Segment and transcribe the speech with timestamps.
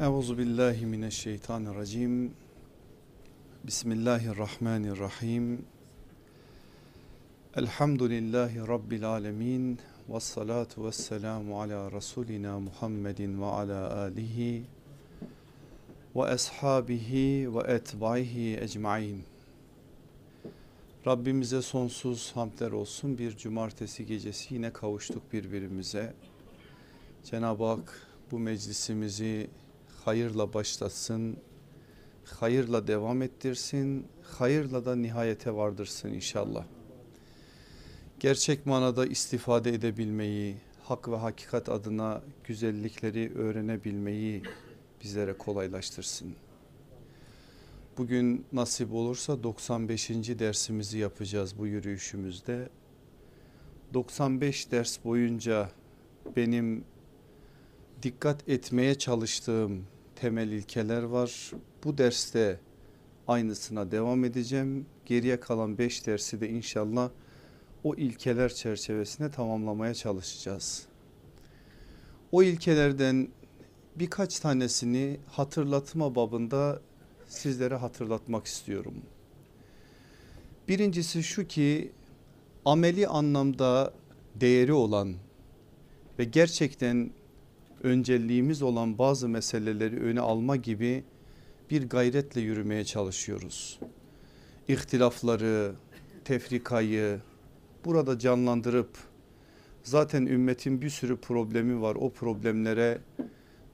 [0.00, 2.32] Euzu billahi mineşşeytanirracim.
[3.64, 5.64] Bismillahirrahmanirrahim.
[7.56, 9.78] Elhamdülillahi rabbil alamin.
[10.08, 14.62] Ves salatu vesselamu ala rasulina Muhammedin ve ala alihi
[16.16, 19.22] ve ashabihi ve etbaihi ecmaîn.
[21.06, 23.18] Rabbimize sonsuz hamdler olsun.
[23.18, 26.14] Bir cumartesi gecesi yine kavuştuk birbirimize.
[27.24, 29.50] Cenab-ı Hak bu meclisimizi
[30.04, 31.36] hayırla başlasın,
[32.24, 36.64] hayırla devam ettirsin, hayırla da nihayete vardırsın inşallah.
[38.20, 44.42] Gerçek manada istifade edebilmeyi, hak ve hakikat adına güzellikleri öğrenebilmeyi
[45.02, 46.34] bizlere kolaylaştırsın.
[47.98, 50.10] Bugün nasip olursa 95.
[50.10, 52.68] dersimizi yapacağız bu yürüyüşümüzde.
[53.94, 55.70] 95 ders boyunca
[56.36, 56.84] benim
[58.02, 59.84] dikkat etmeye çalıştığım
[60.16, 61.52] temel ilkeler var.
[61.84, 62.60] Bu derste
[63.28, 64.86] aynısına devam edeceğim.
[65.06, 67.10] Geriye kalan 5 dersi de inşallah
[67.84, 70.86] o ilkeler çerçevesinde tamamlamaya çalışacağız.
[72.32, 73.28] O ilkelerden
[73.96, 76.80] birkaç tanesini hatırlatma babında
[77.28, 78.94] sizlere hatırlatmak istiyorum.
[80.68, 81.92] Birincisi şu ki
[82.64, 83.92] ameli anlamda
[84.34, 85.14] değeri olan
[86.18, 87.10] ve gerçekten
[87.82, 91.04] önceliğimiz olan bazı meseleleri öne alma gibi
[91.70, 93.80] bir gayretle yürümeye çalışıyoruz.
[94.68, 95.72] İhtilafları,
[96.24, 97.20] tefrikayı
[97.84, 98.90] burada canlandırıp
[99.82, 102.98] zaten ümmetin bir sürü problemi var o problemlere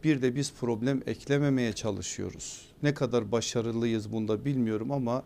[0.05, 2.69] bir de biz problem eklememeye çalışıyoruz.
[2.83, 5.25] Ne kadar başarılıyız bunda bilmiyorum ama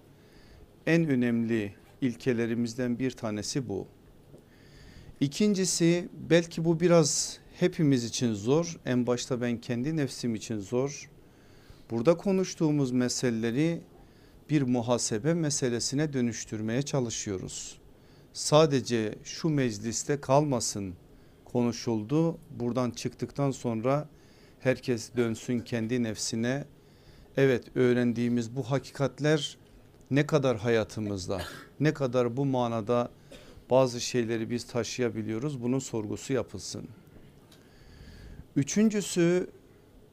[0.86, 3.86] en önemli ilkelerimizden bir tanesi bu.
[5.20, 8.76] İkincisi belki bu biraz hepimiz için zor.
[8.86, 11.10] En başta ben kendi nefsim için zor.
[11.90, 13.80] Burada konuştuğumuz meseleleri
[14.50, 17.78] bir muhasebe meselesine dönüştürmeye çalışıyoruz.
[18.32, 20.94] Sadece şu mecliste kalmasın
[21.44, 22.38] konuşuldu.
[22.50, 24.08] Buradan çıktıktan sonra
[24.60, 26.64] herkes dönsün kendi nefsine.
[27.36, 29.58] Evet öğrendiğimiz bu hakikatler
[30.10, 31.42] ne kadar hayatımızda
[31.80, 33.10] ne kadar bu manada
[33.70, 36.88] bazı şeyleri biz taşıyabiliyoruz bunun sorgusu yapılsın.
[38.58, 39.46] Üçüncüsü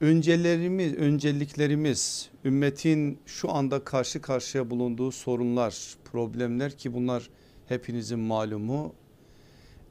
[0.01, 7.29] öncelerimiz, önceliklerimiz ümmetin şu anda karşı karşıya bulunduğu sorunlar, problemler ki bunlar
[7.67, 8.93] hepinizin malumu.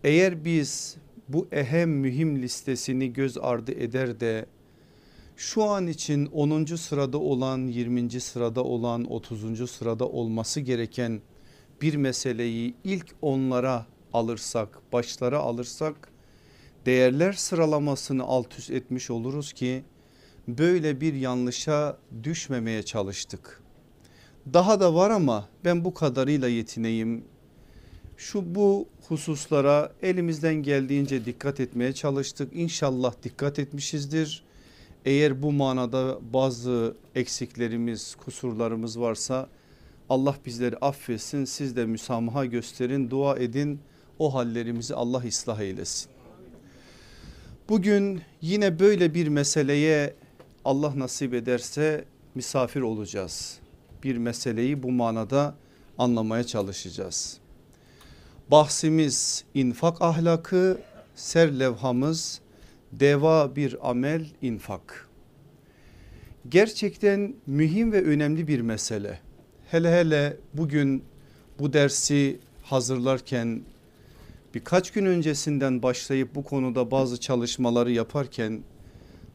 [0.05, 0.97] Eğer biz
[1.29, 4.47] bu ehem mühim listesini göz ardı eder de
[5.37, 6.65] şu an için 10.
[6.65, 8.21] sırada olan 20.
[8.21, 9.71] sırada olan 30.
[9.71, 11.21] sırada olması gereken
[11.83, 16.14] bir meseleyi ilk onlara alırsak başlara alırsak
[16.87, 19.85] değerler sıralamasını alt üst etmiş oluruz ki
[20.49, 23.63] böyle bir yanlışa düşmemeye çalıştık.
[24.53, 27.25] Daha da var ama ben bu kadarıyla yetineyim.
[28.17, 32.53] Şu bu hususlara elimizden geldiğince dikkat etmeye çalıştık.
[32.55, 34.45] İnşallah dikkat etmişizdir.
[35.05, 39.49] Eğer bu manada bazı eksiklerimiz, kusurlarımız varsa
[40.09, 41.45] Allah bizleri affetsin.
[41.45, 43.81] Siz de müsamaha gösterin, dua edin.
[44.19, 46.14] O hallerimizi Allah ıslah eylesin.
[47.69, 50.15] Bugün yine böyle bir meseleye
[50.65, 52.05] Allah nasip ederse
[52.35, 53.59] misafir olacağız.
[54.03, 55.55] Bir meseleyi bu manada
[55.99, 57.39] anlamaya çalışacağız.
[58.51, 60.81] Bahsimiz infak ahlakı,
[61.15, 62.41] serlevhamız
[62.93, 65.09] deva bir amel infak.
[66.49, 69.21] Gerçekten mühim ve önemli bir mesele.
[69.71, 71.05] Hele hele bugün
[71.59, 73.63] bu dersi hazırlarken
[74.55, 78.63] birkaç gün öncesinden başlayıp bu konuda bazı çalışmaları yaparken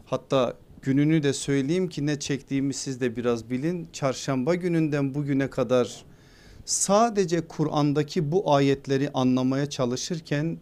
[0.05, 3.87] hatta gününü de söyleyeyim ki ne çektiğimi siz de biraz bilin.
[3.93, 6.03] Çarşamba gününden bugüne kadar
[6.65, 10.57] sadece Kur'an'daki bu ayetleri anlamaya çalışırken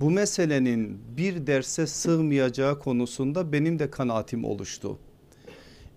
[0.00, 4.98] bu meselenin bir derse sığmayacağı konusunda benim de kanaatim oluştu.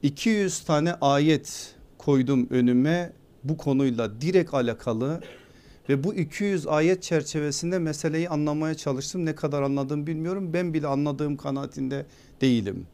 [0.01, 3.13] 200 tane ayet koydum önüme
[3.44, 5.21] bu konuyla direkt alakalı
[5.89, 9.25] ve bu 200 ayet çerçevesinde meseleyi anlamaya çalıştım.
[9.25, 10.53] Ne kadar anladım bilmiyorum.
[10.53, 12.06] Ben bile anladığım kanaatinde
[12.41, 12.85] değilim.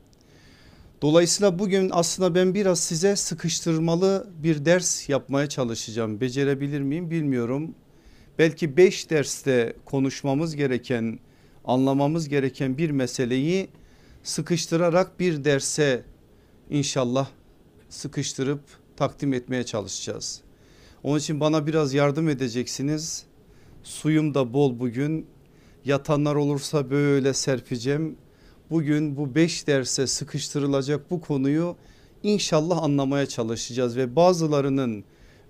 [1.01, 6.21] Dolayısıyla bugün aslında ben biraz size sıkıştırmalı bir ders yapmaya çalışacağım.
[6.21, 7.75] Becerebilir miyim bilmiyorum.
[8.39, 11.19] Belki 5 derste konuşmamız gereken,
[11.65, 13.69] anlamamız gereken bir meseleyi
[14.23, 16.03] sıkıştırarak bir derse
[16.69, 17.27] inşallah
[17.89, 18.61] sıkıştırıp
[18.97, 20.41] takdim etmeye çalışacağız.
[21.03, 23.25] Onun için bana biraz yardım edeceksiniz.
[23.83, 25.25] Suyum da bol bugün.
[25.85, 28.17] Yatanlar olursa böyle serpeceğim.
[28.69, 31.75] bugün bu beş derse sıkıştırılacak bu konuyu
[32.23, 35.03] inşallah anlamaya çalışacağız ve bazılarının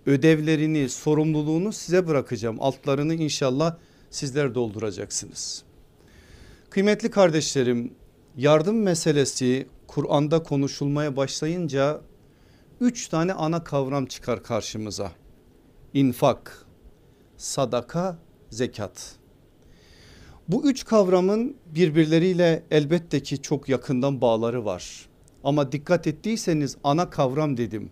[0.05, 3.77] ödevlerini sorumluluğunu size bırakacağım altlarını inşallah
[4.09, 5.63] sizler dolduracaksınız.
[6.69, 7.93] Kıymetli kardeşlerim
[8.37, 12.01] yardım meselesi Kur'an'da konuşulmaya başlayınca
[12.81, 15.11] üç tane ana kavram çıkar karşımıza.
[15.93, 16.65] İnfak,
[17.37, 18.17] sadaka,
[18.49, 19.15] zekat.
[20.47, 25.09] Bu üç kavramın birbirleriyle elbette ki çok yakından bağları var.
[25.43, 27.89] Ama dikkat ettiyseniz ana kavram dedim.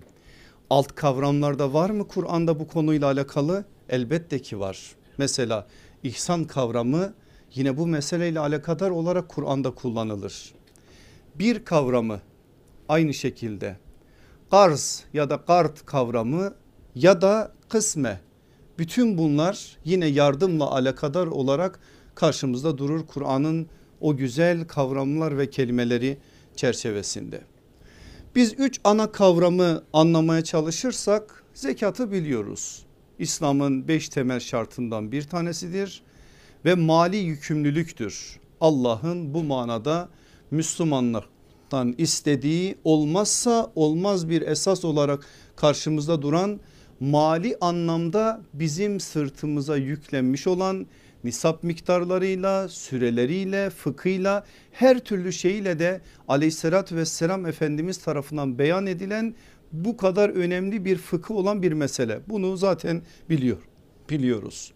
[0.69, 3.65] Alt kavramlarda var mı Kur'an'da bu konuyla alakalı?
[3.89, 4.95] Elbette ki var.
[5.17, 5.67] Mesela
[6.03, 7.13] ihsan kavramı
[7.55, 10.53] yine bu meseleyle alakadar olarak Kur'an'da kullanılır.
[11.35, 12.21] Bir kavramı
[12.89, 13.77] aynı şekilde
[14.51, 16.53] garz ya da kart kavramı
[16.95, 18.21] ya da kısme
[18.77, 21.79] bütün bunlar yine yardımla alakadar olarak
[22.15, 23.67] karşımızda durur Kur'an'ın
[24.01, 26.17] o güzel kavramlar ve kelimeleri
[26.55, 27.41] çerçevesinde.
[28.35, 32.85] Biz üç ana kavramı anlamaya çalışırsak zekatı biliyoruz.
[33.19, 36.01] İslam'ın beş temel şartından bir tanesidir
[36.65, 38.39] ve mali yükümlülüktür.
[38.61, 40.09] Allah'ın bu manada
[40.51, 45.25] Müslümanlardan istediği olmazsa olmaz bir esas olarak
[45.55, 46.59] karşımızda duran
[46.99, 50.87] mali anlamda bizim sırtımıza yüklenmiş olan
[51.23, 59.35] nisap miktarlarıyla, süreleriyle, fıkıyla her türlü şeyle de aleyhissalatü vesselam Efendimiz tarafından beyan edilen
[59.71, 62.19] bu kadar önemli bir fıkı olan bir mesele.
[62.29, 63.57] Bunu zaten biliyor,
[64.09, 64.73] biliyoruz.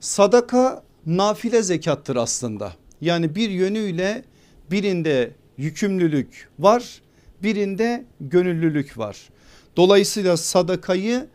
[0.00, 2.72] Sadaka nafile zekattır aslında.
[3.00, 4.24] Yani bir yönüyle
[4.70, 7.00] birinde yükümlülük var
[7.42, 9.28] birinde gönüllülük var.
[9.76, 11.28] Dolayısıyla sadakayı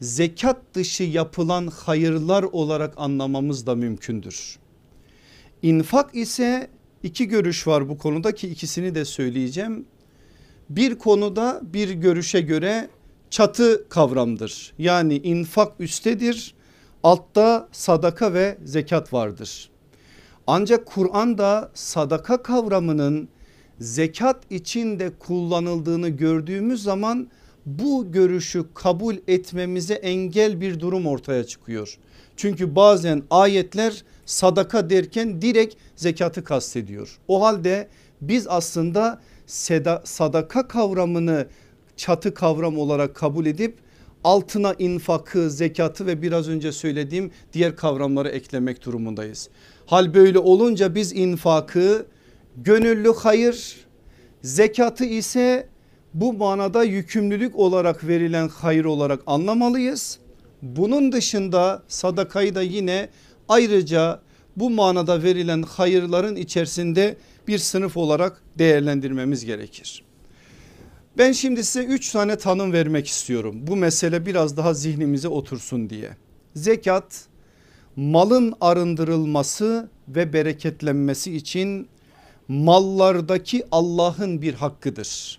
[0.00, 4.58] zekat dışı yapılan hayırlar olarak anlamamız da mümkündür.
[5.62, 6.70] İnfak ise
[7.02, 9.86] iki görüş var bu konuda ki ikisini de söyleyeceğim.
[10.70, 12.88] Bir konuda bir görüşe göre
[13.30, 14.72] çatı kavramdır.
[14.78, 16.54] Yani infak üstedir
[17.02, 19.70] altta sadaka ve zekat vardır.
[20.46, 23.28] Ancak Kur'an'da sadaka kavramının
[23.80, 27.28] zekat içinde kullanıldığını gördüğümüz zaman
[27.78, 31.98] bu görüşü kabul etmemize engel bir durum ortaya çıkıyor.
[32.36, 37.18] Çünkü bazen ayetler sadaka derken direkt zekatı kastediyor.
[37.28, 37.88] O halde
[38.20, 39.20] biz aslında
[40.04, 41.46] sadaka kavramını
[41.96, 43.78] çatı kavram olarak kabul edip
[44.24, 49.48] altına infakı, zekatı ve biraz önce söylediğim diğer kavramları eklemek durumundayız.
[49.86, 52.06] Hal böyle olunca biz infakı
[52.56, 53.76] gönüllü hayır,
[54.42, 55.68] zekatı ise
[56.14, 60.18] bu manada yükümlülük olarak verilen hayır olarak anlamalıyız.
[60.62, 63.08] Bunun dışında sadakayı da yine
[63.48, 64.20] ayrıca
[64.56, 67.16] bu manada verilen hayırların içerisinde
[67.48, 70.04] bir sınıf olarak değerlendirmemiz gerekir.
[71.18, 73.56] Ben şimdi size üç tane tanım vermek istiyorum.
[73.66, 76.10] Bu mesele biraz daha zihnimize otursun diye.
[76.54, 77.26] Zekat
[77.96, 81.88] malın arındırılması ve bereketlenmesi için
[82.48, 85.37] mallardaki Allah'ın bir hakkıdır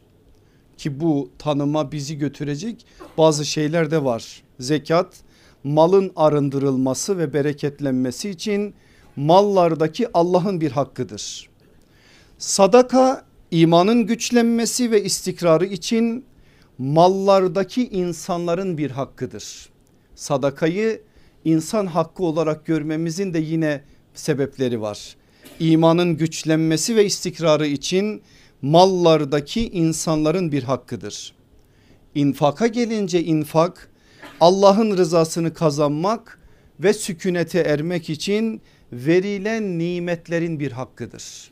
[0.80, 2.86] ki bu tanıma bizi götürecek
[3.18, 4.44] bazı şeyler de var.
[4.60, 5.18] Zekat
[5.64, 8.74] malın arındırılması ve bereketlenmesi için
[9.16, 11.50] mallardaki Allah'ın bir hakkıdır.
[12.38, 16.26] Sadaka imanın güçlenmesi ve istikrarı için
[16.78, 19.70] mallardaki insanların bir hakkıdır.
[20.16, 21.02] Sadakayı
[21.46, 23.84] insan hakkı olarak görmemizin de yine
[24.14, 25.16] sebepleri var.
[25.60, 28.22] İmanın güçlenmesi ve istikrarı için
[28.62, 31.34] mallardaki insanların bir hakkıdır.
[32.16, 33.90] İnfaka gelince infak
[34.40, 36.40] Allah'ın rızasını kazanmak
[36.80, 38.62] ve sükunete ermek için
[38.92, 41.52] verilen nimetlerin bir hakkıdır.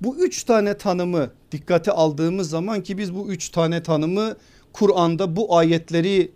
[0.00, 4.36] Bu üç tane tanımı dikkate aldığımız zaman ki biz bu üç tane tanımı
[4.72, 6.32] Kur'an'da bu ayetleri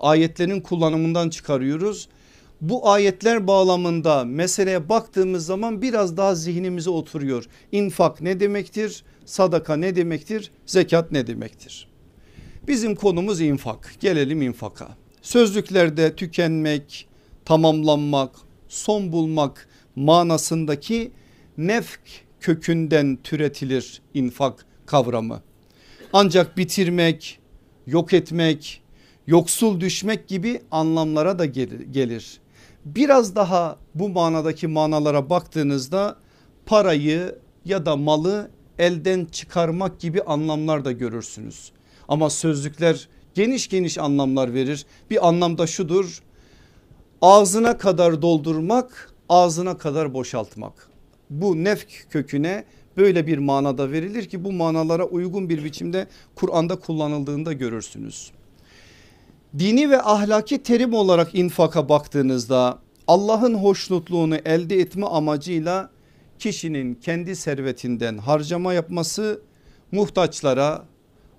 [0.00, 2.08] ayetlerin kullanımından çıkarıyoruz.
[2.60, 7.44] Bu ayetler bağlamında meseleye baktığımız zaman biraz daha zihnimize oturuyor.
[7.72, 9.04] İnfak ne demektir?
[9.24, 10.50] Sadaka ne demektir?
[10.66, 11.88] Zekat ne demektir?
[12.68, 13.94] Bizim konumuz infak.
[14.00, 14.88] Gelelim infaka.
[15.22, 17.08] Sözlüklerde tükenmek,
[17.44, 18.36] tamamlanmak,
[18.68, 21.12] son bulmak manasındaki
[21.58, 22.00] nefk
[22.40, 25.42] kökünden türetilir infak kavramı.
[26.12, 27.38] Ancak bitirmek,
[27.86, 28.82] yok etmek,
[29.26, 32.40] yoksul düşmek gibi anlamlara da gelir.
[32.84, 36.16] Biraz daha bu manadaki manalara baktığınızda
[36.66, 38.50] parayı ya da malı
[38.80, 41.72] elden çıkarmak gibi anlamlar da görürsünüz.
[42.08, 44.86] Ama sözlükler geniş geniş anlamlar verir.
[45.10, 46.22] Bir anlamda şudur
[47.22, 50.88] ağzına kadar doldurmak ağzına kadar boşaltmak.
[51.30, 52.64] Bu nefk köküne
[52.96, 58.30] böyle bir manada verilir ki bu manalara uygun bir biçimde Kur'an'da kullanıldığında görürsünüz.
[59.58, 65.90] Dini ve ahlaki terim olarak infaka baktığınızda Allah'ın hoşnutluğunu elde etme amacıyla
[66.40, 69.42] kişinin kendi servetinden harcama yapması
[69.92, 70.84] muhtaçlara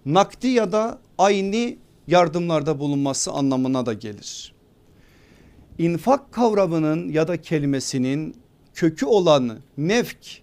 [0.05, 1.75] nakdi ya da aynı
[2.07, 4.53] yardımlarda bulunması anlamına da gelir.
[5.77, 8.35] İnfak kavramının ya da kelimesinin
[8.73, 10.41] kökü olan nefk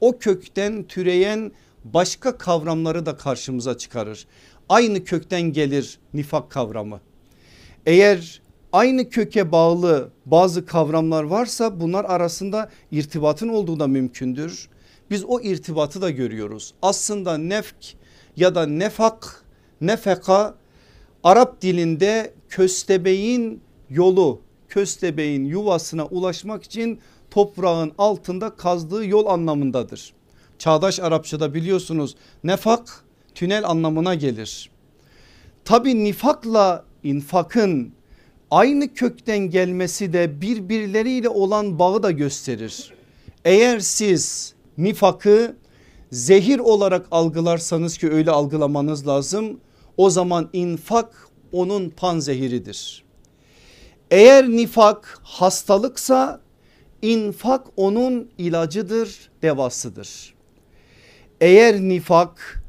[0.00, 1.52] o kökten türeyen
[1.84, 4.26] başka kavramları da karşımıza çıkarır.
[4.68, 7.00] Aynı kökten gelir nifak kavramı.
[7.86, 8.39] Eğer
[8.72, 14.68] aynı köke bağlı bazı kavramlar varsa bunlar arasında irtibatın olduğu da mümkündür.
[15.10, 16.74] Biz o irtibatı da görüyoruz.
[16.82, 17.94] Aslında nefk
[18.36, 19.44] ya da nefak,
[19.80, 20.54] nefeka
[21.24, 27.00] Arap dilinde köstebeğin yolu, köstebeğin yuvasına ulaşmak için
[27.30, 30.12] toprağın altında kazdığı yol anlamındadır.
[30.58, 34.70] Çağdaş Arapçada biliyorsunuz nefak tünel anlamına gelir.
[35.64, 37.92] Tabi nifakla infakın
[38.50, 42.92] aynı kökten gelmesi de birbirleriyle olan bağı da gösterir.
[43.44, 45.56] Eğer siz nifakı
[46.12, 49.60] zehir olarak algılarsanız ki öyle algılamanız lazım.
[49.96, 53.04] O zaman infak onun panzehiridir.
[54.10, 56.40] Eğer nifak hastalıksa
[57.02, 60.34] infak onun ilacıdır, devasıdır.
[61.40, 62.59] Eğer nifak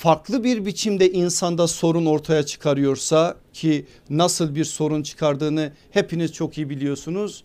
[0.00, 6.70] farklı bir biçimde insanda sorun ortaya çıkarıyorsa ki nasıl bir sorun çıkardığını hepiniz çok iyi
[6.70, 7.44] biliyorsunuz.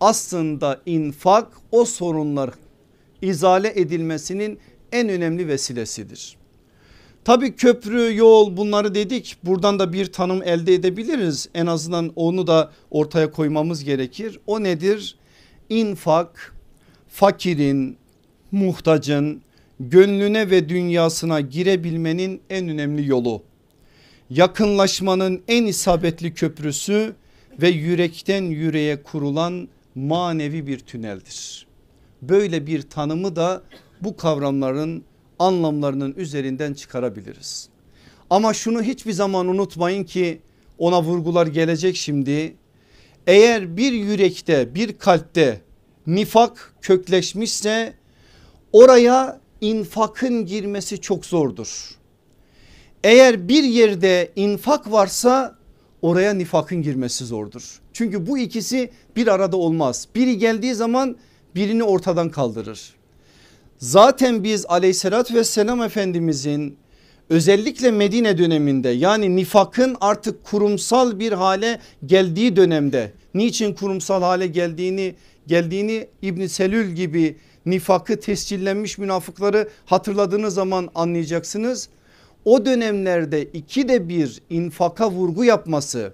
[0.00, 2.50] Aslında infak o sorunlar
[3.22, 4.58] izale edilmesinin
[4.92, 6.36] en önemli vesilesidir.
[7.24, 12.72] Tabi köprü yol bunları dedik buradan da bir tanım elde edebiliriz en azından onu da
[12.90, 14.40] ortaya koymamız gerekir.
[14.46, 15.16] O nedir?
[15.68, 16.54] İnfak
[17.08, 17.96] fakirin
[18.52, 19.45] muhtacın
[19.80, 23.42] gönlüne ve dünyasına girebilmenin en önemli yolu.
[24.30, 27.14] Yakınlaşmanın en isabetli köprüsü
[27.62, 31.66] ve yürekten yüreğe kurulan manevi bir tüneldir.
[32.22, 33.62] Böyle bir tanımı da
[34.00, 35.04] bu kavramların
[35.38, 37.68] anlamlarının üzerinden çıkarabiliriz.
[38.30, 40.40] Ama şunu hiçbir zaman unutmayın ki
[40.78, 42.54] ona vurgular gelecek şimdi.
[43.26, 45.60] Eğer bir yürekte bir kalpte
[46.06, 47.94] nifak kökleşmişse
[48.72, 51.90] oraya infakın girmesi çok zordur.
[53.04, 55.56] Eğer bir yerde infak varsa
[56.02, 57.80] oraya nifakın girmesi zordur.
[57.92, 60.08] Çünkü bu ikisi bir arada olmaz.
[60.14, 61.16] Biri geldiği zaman
[61.54, 62.94] birini ortadan kaldırır.
[63.78, 66.76] Zaten biz aleyhissalatü vesselam efendimizin
[67.30, 75.14] özellikle Medine döneminde yani nifakın artık kurumsal bir hale geldiği dönemde niçin kurumsal hale geldiğini
[75.46, 81.88] geldiğini İbn Selül gibi nifakı tescillenmiş münafıkları hatırladığınız zaman anlayacaksınız.
[82.44, 86.12] O dönemlerde ikide bir infaka vurgu yapması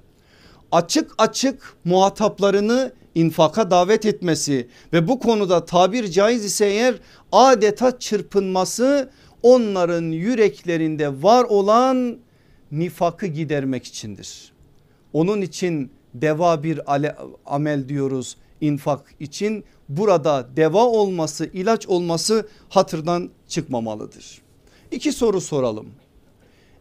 [0.73, 6.95] açık açık muhataplarını infaka davet etmesi ve bu konuda tabir caiz ise eğer
[7.33, 9.11] adeta çırpınması
[9.43, 12.19] onların yüreklerinde var olan
[12.73, 14.53] nifakı gidermek içindir.
[15.13, 16.81] Onun için deva bir
[17.47, 24.43] amel diyoruz infak için burada deva olması ilaç olması hatırdan çıkmamalıdır.
[24.91, 25.87] İki soru soralım.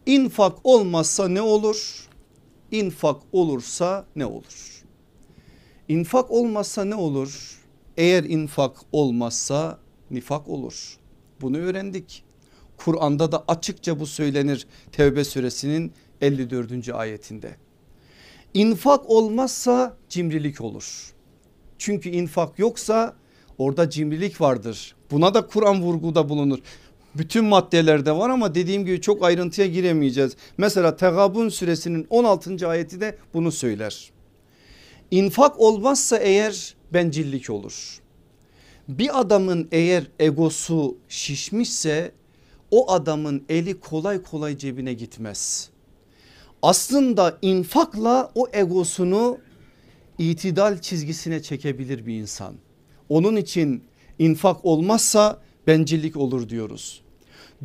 [0.06, 2.08] İnfak olmazsa ne olur?
[2.70, 4.82] İnfak olursa ne olur?
[5.88, 7.60] İnfak olmazsa ne olur?
[7.96, 9.78] Eğer infak olmazsa
[10.10, 10.96] nifak olur.
[11.40, 12.24] Bunu öğrendik.
[12.76, 16.88] Kur'an'da da açıkça bu söylenir Tevbe suresinin 54.
[16.88, 17.56] ayetinde.
[18.54, 21.11] İnfak olmazsa cimrilik olur.
[21.82, 23.16] Çünkü infak yoksa
[23.58, 24.94] orada cimrilik vardır.
[25.10, 26.58] Buna da Kur'an vurguda bulunur.
[27.14, 30.36] Bütün maddelerde var ama dediğim gibi çok ayrıntıya giremeyeceğiz.
[30.56, 32.68] Mesela Tegabun suresinin 16.
[32.68, 34.10] ayeti de bunu söyler.
[35.10, 38.00] İnfak olmazsa eğer bencillik olur.
[38.88, 42.12] Bir adamın eğer egosu şişmişse
[42.70, 45.70] o adamın eli kolay kolay cebine gitmez.
[46.62, 49.38] Aslında infakla o egosunu
[50.18, 52.54] itidal çizgisine çekebilir bir insan.
[53.08, 53.84] Onun için
[54.18, 57.02] infak olmazsa bencillik olur diyoruz.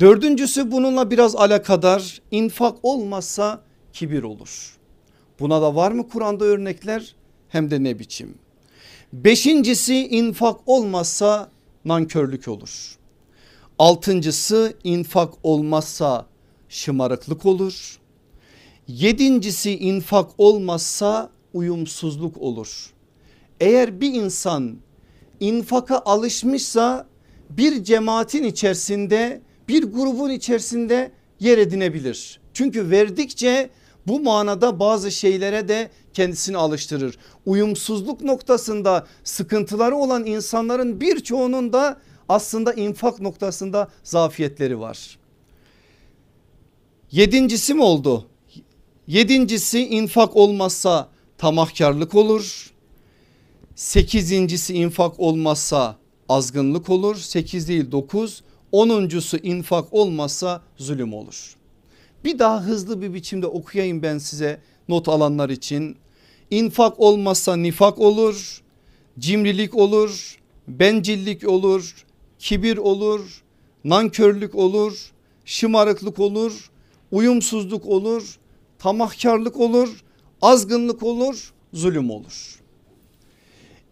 [0.00, 3.62] Dördüncüsü bununla biraz alakadar infak olmazsa
[3.92, 4.76] kibir olur.
[5.40, 7.14] Buna da var mı Kur'an'da örnekler
[7.48, 8.34] hem de ne biçim.
[9.12, 11.50] Beşincisi infak olmazsa
[11.84, 12.96] nankörlük olur.
[13.78, 16.26] Altıncısı infak olmazsa
[16.68, 17.98] şımarıklık olur.
[18.88, 22.90] Yedincisi infak olmazsa uyumsuzluk olur.
[23.60, 24.76] Eğer bir insan
[25.40, 27.06] infaka alışmışsa
[27.50, 32.40] bir cemaatin içerisinde bir grubun içerisinde yer edinebilir.
[32.54, 33.70] Çünkü verdikçe
[34.06, 37.18] bu manada bazı şeylere de kendisini alıştırır.
[37.46, 45.18] Uyumsuzluk noktasında sıkıntıları olan insanların birçoğunun da aslında infak noktasında zafiyetleri var.
[47.10, 48.26] Yedincisi mi oldu?
[49.06, 52.70] Yedincisi infak olmazsa tamahkarlık olur.
[53.74, 55.96] Sekizincisi infak olmazsa
[56.28, 57.16] azgınlık olur.
[57.16, 58.42] Sekiz değil dokuz.
[58.72, 61.56] Onuncusu infak olmazsa zulüm olur.
[62.24, 65.96] Bir daha hızlı bir biçimde okuyayım ben size not alanlar için.
[66.50, 68.62] İnfak olmazsa nifak olur,
[69.18, 72.04] cimrilik olur, bencillik olur,
[72.38, 73.42] kibir olur,
[73.84, 75.12] nankörlük olur,
[75.44, 76.70] şımarıklık olur,
[77.12, 78.38] uyumsuzluk olur,
[78.78, 80.04] tamahkarlık olur,
[80.42, 82.60] azgınlık olur, zulüm olur.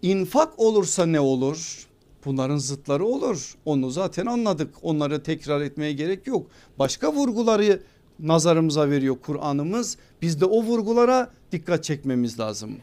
[0.02, 1.86] İnfak olursa ne olur?
[2.24, 3.54] Bunların zıtları olur.
[3.64, 4.74] Onu zaten anladık.
[4.82, 6.46] Onları tekrar etmeye gerek yok.
[6.78, 7.82] Başka vurguları
[8.18, 9.96] nazarımıza veriyor Kur'an'ımız.
[10.22, 12.76] Biz de o vurgulara dikkat çekmemiz lazım.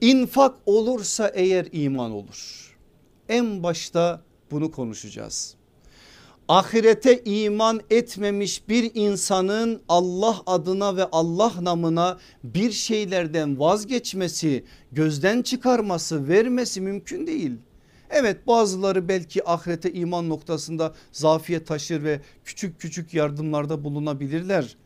[0.00, 2.76] İnfak olursa eğer iman olur.
[3.28, 5.54] En başta bunu konuşacağız.
[6.48, 16.28] Ahirete iman etmemiş bir insanın Allah adına ve Allah namına bir şeylerden vazgeçmesi, gözden çıkarması,
[16.28, 17.52] vermesi mümkün değil.
[18.10, 24.76] Evet bazıları belki ahirete iman noktasında zafiyet taşır ve küçük küçük yardımlarda bulunabilirler.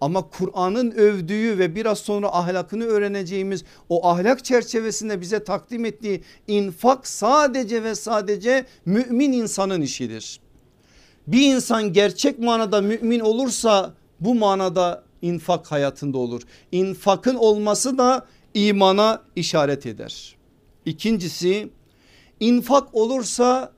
[0.00, 7.06] Ama Kur'an'ın övdüğü ve biraz sonra ahlakını öğreneceğimiz o ahlak çerçevesinde bize takdim ettiği infak
[7.06, 10.40] sadece ve sadece mümin insanın işidir.
[11.26, 16.42] Bir insan gerçek manada mümin olursa bu manada infak hayatında olur.
[16.72, 20.36] İnfakın olması da imana işaret eder.
[20.86, 21.68] İkincisi
[22.40, 23.72] infak olursa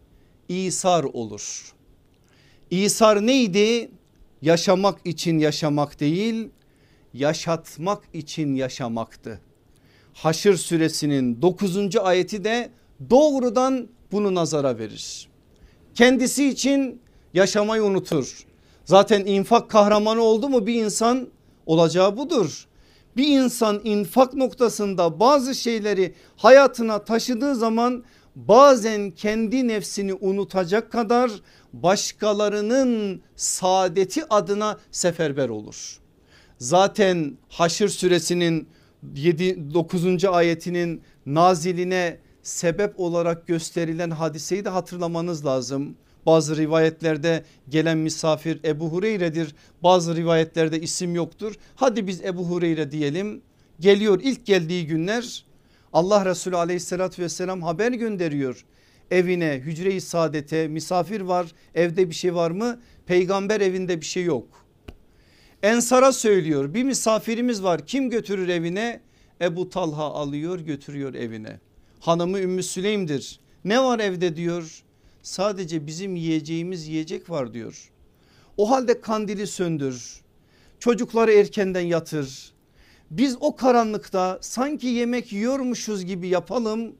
[0.48, 1.72] İsar olur.
[2.70, 3.90] İsar neydi?
[4.42, 6.48] Yaşamak için yaşamak değil
[7.14, 9.40] yaşatmak için yaşamaktı.
[10.14, 11.96] Haşr suresinin 9.
[11.96, 12.70] ayeti de
[13.10, 15.28] doğrudan bunu nazara verir.
[15.94, 17.00] Kendisi için
[17.34, 18.46] yaşamayı unutur.
[18.84, 21.28] Zaten infak kahramanı oldu mu bir insan
[21.66, 22.66] olacağı budur.
[23.16, 28.04] Bir insan infak noktasında bazı şeyleri hayatına taşıdığı zaman
[28.36, 31.30] bazen kendi nefsini unutacak kadar
[31.72, 35.98] başkalarının saadeti adına seferber olur.
[36.58, 38.68] Zaten Haşr suresinin
[39.14, 40.24] 7 9.
[40.24, 45.96] ayetinin naziline sebep olarak gösterilen hadiseyi de hatırlamanız lazım.
[46.26, 49.54] Bazı rivayetlerde gelen misafir Ebu Hureyre'dir.
[49.82, 51.54] Bazı rivayetlerde isim yoktur.
[51.74, 53.42] Hadi biz Ebu Hureyre diyelim.
[53.80, 55.44] Geliyor ilk geldiği günler
[55.92, 58.64] Allah Resulü aleyhissalatü vesselam haber gönderiyor.
[59.10, 62.80] Evine hücre-i saadete misafir var evde bir şey var mı?
[63.06, 64.66] Peygamber evinde bir şey yok.
[65.62, 69.00] Ensara söylüyor bir misafirimiz var kim götürür evine?
[69.40, 71.60] Ebu Talha alıyor götürüyor evine.
[72.00, 73.40] Hanımı Ümmü Süleym'dir.
[73.64, 74.82] Ne var evde diyor
[75.22, 77.90] sadece bizim yiyeceğimiz yiyecek var diyor.
[78.56, 80.20] O halde kandili söndür.
[80.78, 82.52] Çocukları erkenden yatır.
[83.10, 86.92] Biz o karanlıkta sanki yemek yiyormuşuz gibi yapalım.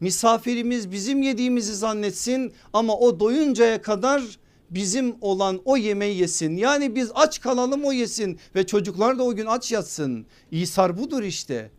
[0.00, 4.22] Misafirimiz bizim yediğimizi zannetsin ama o doyuncaya kadar
[4.70, 6.56] bizim olan o yemeği yesin.
[6.56, 10.26] Yani biz aç kalalım o yesin ve çocuklar da o gün aç yatsın.
[10.50, 11.70] İsar budur işte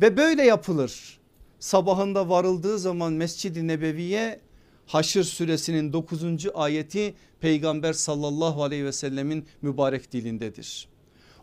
[0.00, 1.20] ve böyle yapılır.
[1.60, 4.40] Sabahında varıldığı zaman Mescid-i Nebevi'ye
[4.86, 6.22] Haşr suresinin 9.
[6.54, 10.88] ayeti peygamber sallallahu aleyhi ve sellemin mübarek dilindedir.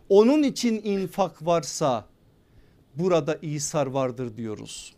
[0.08, 2.06] Onun için infak varsa
[2.94, 4.94] burada İsar vardır diyoruz.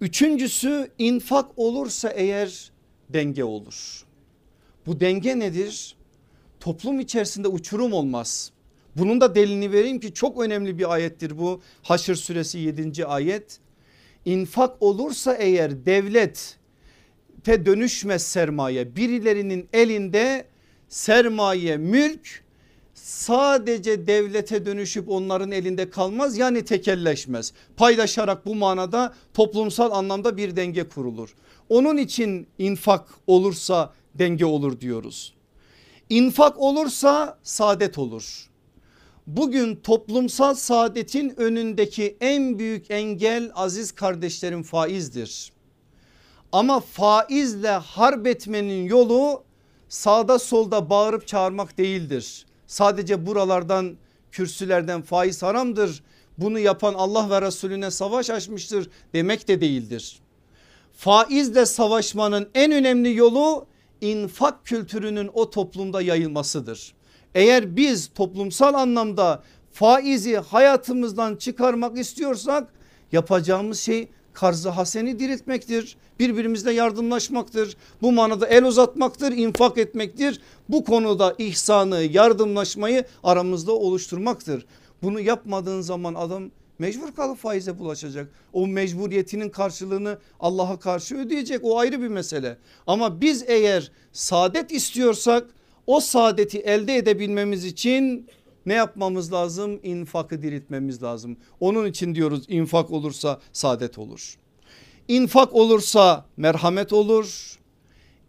[0.00, 2.70] Üçüncüsü infak olursa eğer
[3.08, 4.04] denge olur.
[4.86, 5.96] Bu denge nedir?
[6.60, 8.52] Toplum içerisinde uçurum olmaz.
[8.96, 11.60] Bunun da delini vereyim ki çok önemli bir ayettir bu.
[11.82, 13.06] Haşr suresi 7.
[13.06, 13.60] ayet.
[14.24, 16.59] İnfak olursa eğer devlet
[17.44, 20.46] te dönüşmez sermaye birilerinin elinde
[20.88, 22.44] sermaye mülk
[22.94, 27.52] sadece devlete dönüşüp onların elinde kalmaz yani tekelleşmez.
[27.76, 31.34] Paylaşarak bu manada toplumsal anlamda bir denge kurulur.
[31.68, 35.34] Onun için infak olursa denge olur diyoruz.
[36.10, 38.50] İnfak olursa saadet olur.
[39.26, 45.52] Bugün toplumsal saadetin önündeki en büyük engel aziz kardeşlerim faizdir.
[46.52, 49.42] Ama faizle harp etmenin yolu
[49.88, 52.46] sağda solda bağırıp çağırmak değildir.
[52.66, 53.96] Sadece buralardan
[54.32, 56.02] kürsülerden faiz haramdır.
[56.38, 60.20] Bunu yapan Allah ve Resulüne savaş açmıştır demek de değildir.
[60.96, 63.66] faizle savaşmanın en önemli yolu
[64.00, 66.94] infak kültürünün o toplumda yayılmasıdır.
[67.34, 72.72] Eğer biz toplumsal anlamda faizi hayatımızdan çıkarmak istiyorsak
[73.12, 75.96] yapacağımız şey karzı haseni diriltmektir.
[76.18, 77.76] Birbirimizle yardımlaşmaktır.
[78.02, 80.40] Bu manada el uzatmaktır, infak etmektir.
[80.68, 84.66] Bu konuda ihsanı, yardımlaşmayı aramızda oluşturmaktır.
[85.02, 88.28] Bunu yapmadığın zaman adam mecbur kalıp faize bulaşacak.
[88.52, 92.56] O mecburiyetinin karşılığını Allah'a karşı ödeyecek o ayrı bir mesele.
[92.86, 95.44] Ama biz eğer saadet istiyorsak
[95.86, 98.26] o saadeti elde edebilmemiz için
[98.66, 99.80] ne yapmamız lazım?
[99.82, 101.36] İnfakı diriltmemiz lazım.
[101.60, 104.38] Onun için diyoruz infak olursa saadet olur.
[105.08, 107.58] İnfak olursa merhamet olur.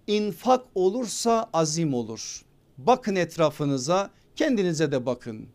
[0.08, 2.42] İnfak olursa azim olur.
[2.78, 5.48] Bakın etrafınıza kendinize de bakın.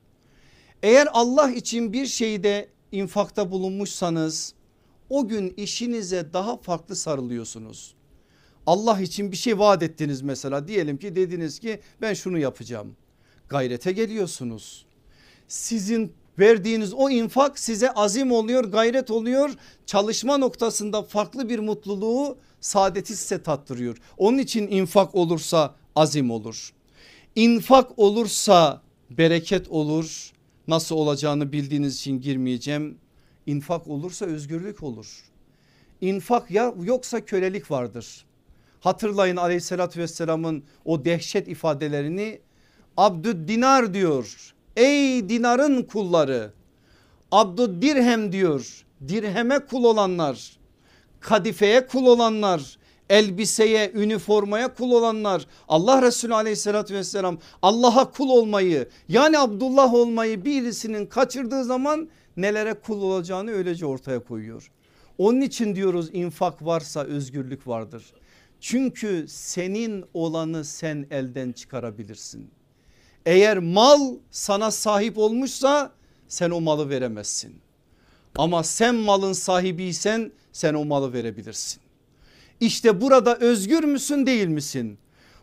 [0.82, 4.54] Eğer Allah için bir şeyde infakta bulunmuşsanız
[5.10, 7.94] o gün işinize daha farklı sarılıyorsunuz.
[8.66, 12.96] Allah için bir şey vaat ettiniz mesela diyelim ki dediniz ki ben şunu yapacağım.
[13.48, 14.87] Gayrete geliyorsunuz.
[15.48, 19.50] Sizin verdiğiniz o infak size azim oluyor gayret oluyor
[19.87, 23.96] çalışma noktasında farklı bir mutluluğu saadeti size tattırıyor.
[24.16, 26.72] Onun için infak olursa azim olur.
[27.37, 30.30] İnfak olursa bereket olur.
[30.68, 32.98] Nasıl olacağını bildiğiniz için girmeyeceğim.
[33.46, 35.24] İnfak olursa özgürlük olur.
[36.00, 38.24] İnfak ya yoksa kölelik vardır.
[38.80, 42.40] Hatırlayın aleyhissalatü vesselamın o dehşet ifadelerini
[42.96, 44.54] Abdü dinar diyor.
[44.76, 46.52] Ey dinarın kulları.
[47.32, 48.85] Abdü dirhem diyor.
[49.09, 50.56] Dirheme kul olanlar.
[51.20, 52.78] Kadifeye kul olanlar
[53.11, 61.06] elbiseye, üniformaya kul olanlar Allah Resulü aleyhissalatü vesselam Allah'a kul olmayı yani Abdullah olmayı birisinin
[61.06, 64.70] kaçırdığı zaman nelere kul olacağını öylece ortaya koyuyor.
[65.18, 68.04] Onun için diyoruz infak varsa özgürlük vardır.
[68.61, 72.50] Çünkü senin olanı sen elden çıkarabilirsin.
[73.26, 75.92] Eğer mal sana sahip olmuşsa
[76.28, 77.54] sen o malı veremezsin.
[78.36, 81.80] Ama sen malın sahibiysen sen o malı verebilirsin.
[82.60, 84.98] İşte burada özgür müsün değil misin?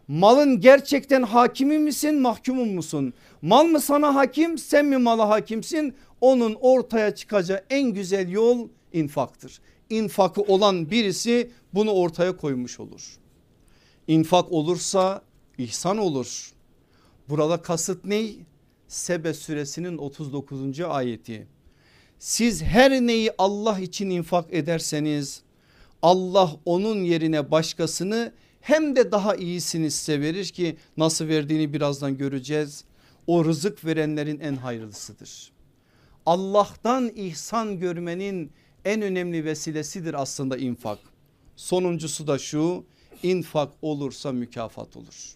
[0.08, 3.14] Malın gerçekten hakimi misin mahkumun musun?
[3.42, 5.96] Mal mı sana hakim sen mi mala hakimsin?
[6.22, 9.60] Onun ortaya çıkacağı en güzel yol infaktır.
[9.90, 13.18] İnfakı olan birisi bunu ortaya koymuş olur.
[14.08, 15.22] İnfak olursa
[15.58, 16.53] ihsan olur.
[17.30, 18.30] Burada kasıt ne?
[18.88, 20.80] Sebe suresinin 39.
[20.80, 21.48] ayeti.
[22.20, 25.42] Siz her neyi Allah için infak ederseniz
[26.02, 32.84] Allah onun yerine başkasını hem de daha iyisini size verir ki nasıl verdiğini birazdan göreceğiz.
[33.28, 35.52] O rızık verenlerin en hayırlısıdır.
[36.26, 38.52] Allah'tan ihsan görmenin
[38.86, 41.00] en önemli vesilesidir aslında infak.
[41.56, 42.86] Sonuncusu da şu
[43.24, 45.36] infak olursa mükafat olur.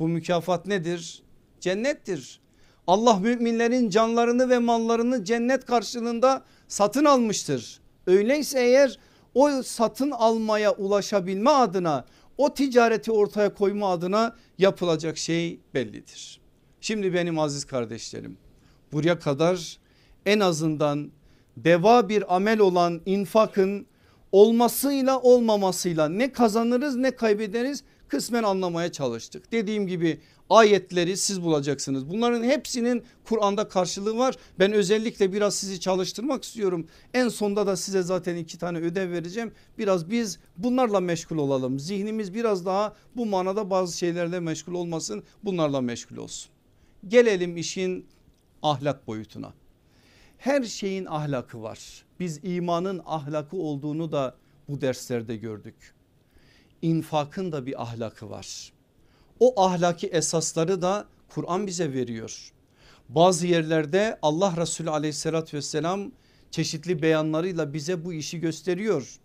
[0.00, 1.22] Bu mükafat nedir?
[1.60, 2.40] Cennettir.
[2.86, 7.80] Allah müminlerin canlarını ve mallarını cennet karşılığında satın almıştır.
[8.06, 8.98] Öyleyse eğer
[9.34, 12.04] o satın almaya ulaşabilme adına
[12.38, 16.40] o ticareti ortaya koyma adına yapılacak şey bellidir.
[16.80, 18.36] Şimdi benim aziz kardeşlerim
[18.92, 19.78] buraya kadar
[20.26, 21.10] en azından
[21.56, 23.86] deva bir amel olan infakın
[24.32, 29.52] olmasıyla olmamasıyla ne kazanırız ne kaybederiz kısmen anlamaya çalıştık.
[29.52, 30.20] Dediğim gibi
[30.50, 32.10] ayetleri siz bulacaksınız.
[32.10, 34.36] Bunların hepsinin Kur'an'da karşılığı var.
[34.58, 36.86] Ben özellikle biraz sizi çalıştırmak istiyorum.
[37.14, 39.52] En sonda da size zaten iki tane ödev vereceğim.
[39.78, 41.78] Biraz biz bunlarla meşgul olalım.
[41.78, 45.22] Zihnimiz biraz daha bu manada bazı şeylerle meşgul olmasın.
[45.44, 46.50] Bunlarla meşgul olsun.
[47.08, 48.06] Gelelim işin
[48.62, 49.52] ahlak boyutuna.
[50.38, 52.04] Her şeyin ahlakı var.
[52.20, 54.34] Biz imanın ahlakı olduğunu da
[54.68, 55.94] bu derslerde gördük.
[56.82, 58.72] İnfakın da bir ahlakı var.
[59.40, 62.52] O ahlaki esasları da Kur'an bize veriyor.
[63.08, 66.12] Bazı yerlerde Allah Resulü aleyhissalatü vesselam
[66.50, 69.18] çeşitli beyanlarıyla bize bu işi gösteriyor.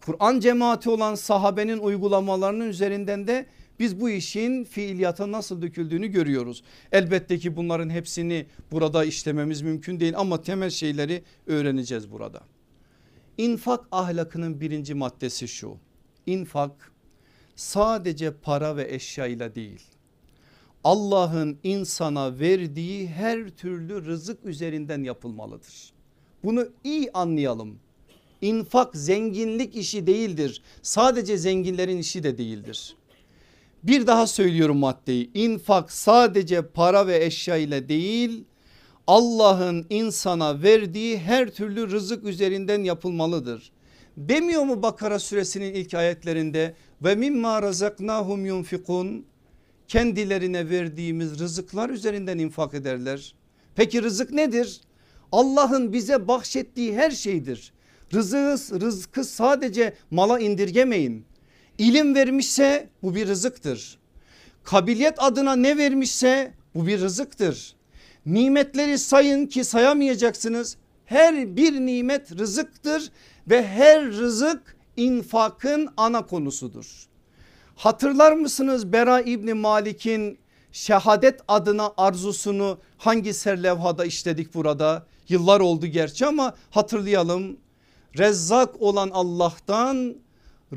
[0.00, 3.46] Kur'an cemaati olan sahabenin uygulamalarının üzerinden de
[3.78, 6.62] biz bu işin fiiliyata nasıl döküldüğünü görüyoruz.
[6.92, 12.40] Elbette ki bunların hepsini burada işlememiz mümkün değil ama temel şeyleri öğreneceğiz burada.
[13.38, 15.76] İnfak ahlakının birinci maddesi şu.
[16.26, 16.92] İnfak
[17.56, 19.82] sadece para ve eşyayla değil.
[20.84, 25.92] Allah'ın insana verdiği her türlü rızık üzerinden yapılmalıdır.
[26.44, 27.78] Bunu iyi anlayalım.
[28.40, 30.62] İnfak zenginlik işi değildir.
[30.82, 32.96] Sadece zenginlerin işi de değildir.
[33.82, 35.30] Bir daha söylüyorum maddeyi.
[35.34, 38.44] İnfak sadece para ve eşya ile değil
[39.06, 43.71] Allah'ın insana verdiği her türlü rızık üzerinden yapılmalıdır.
[44.16, 49.26] Demiyor mu Bakara suresinin ilk ayetlerinde ve mimma razaknahum yunfikun
[49.88, 53.34] kendilerine verdiğimiz rızıklar üzerinden infak ederler.
[53.74, 54.80] Peki rızık nedir?
[55.32, 57.72] Allah'ın bize bahşettiği her şeydir.
[58.14, 61.24] Rızığı, rızkı sadece mala indirgemeyin.
[61.78, 63.98] İlim vermişse bu bir rızıktır.
[64.64, 67.76] Kabiliyet adına ne vermişse bu bir rızıktır.
[68.26, 70.76] Nimetleri sayın ki sayamayacaksınız.
[71.04, 73.10] Her bir nimet rızıktır
[73.50, 77.06] ve her rızık infakın ana konusudur.
[77.76, 80.38] Hatırlar mısınız Bera İbni Malik'in
[80.72, 85.06] şehadet adına arzusunu hangi serlevhada işledik burada?
[85.28, 87.56] Yıllar oldu gerçi ama hatırlayalım.
[88.18, 90.16] Rezzak olan Allah'tan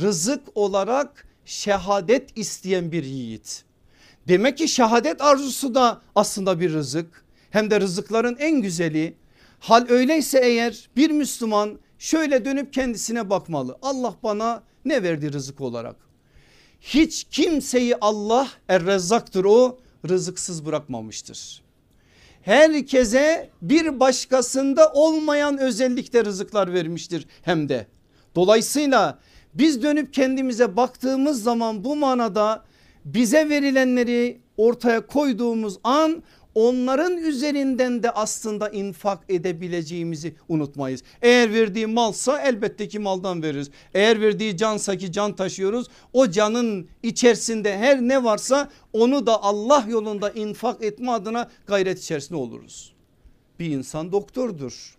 [0.01, 3.63] rızık olarak şehadet isteyen bir yiğit.
[4.27, 7.25] Demek ki şehadet arzusu da aslında bir rızık.
[7.49, 9.17] Hem de rızıkların en güzeli.
[9.65, 13.77] Hal öyleyse eğer bir Müslüman şöyle dönüp kendisine bakmalı.
[13.81, 15.95] Allah bana ne verdi rızık olarak?
[16.81, 19.77] Hiç kimseyi Allah er rezzaktır o
[20.09, 21.63] rızıksız bırakmamıştır.
[22.41, 27.87] Herkese bir başkasında olmayan özellikte rızıklar vermiştir hem de.
[28.35, 29.19] Dolayısıyla
[29.53, 32.63] biz dönüp kendimize baktığımız zaman bu manada
[33.05, 36.23] bize verilenleri ortaya koyduğumuz an
[36.55, 41.03] onların üzerinden de aslında infak edebileceğimizi unutmayız.
[41.21, 43.69] Eğer verdiği malsa elbette ki maldan veririz.
[43.93, 49.85] Eğer verdiği cansa ki can taşıyoruz o canın içerisinde her ne varsa onu da Allah
[49.89, 52.93] yolunda infak etme adına gayret içerisinde oluruz.
[53.59, 54.95] Bir insan doktordur.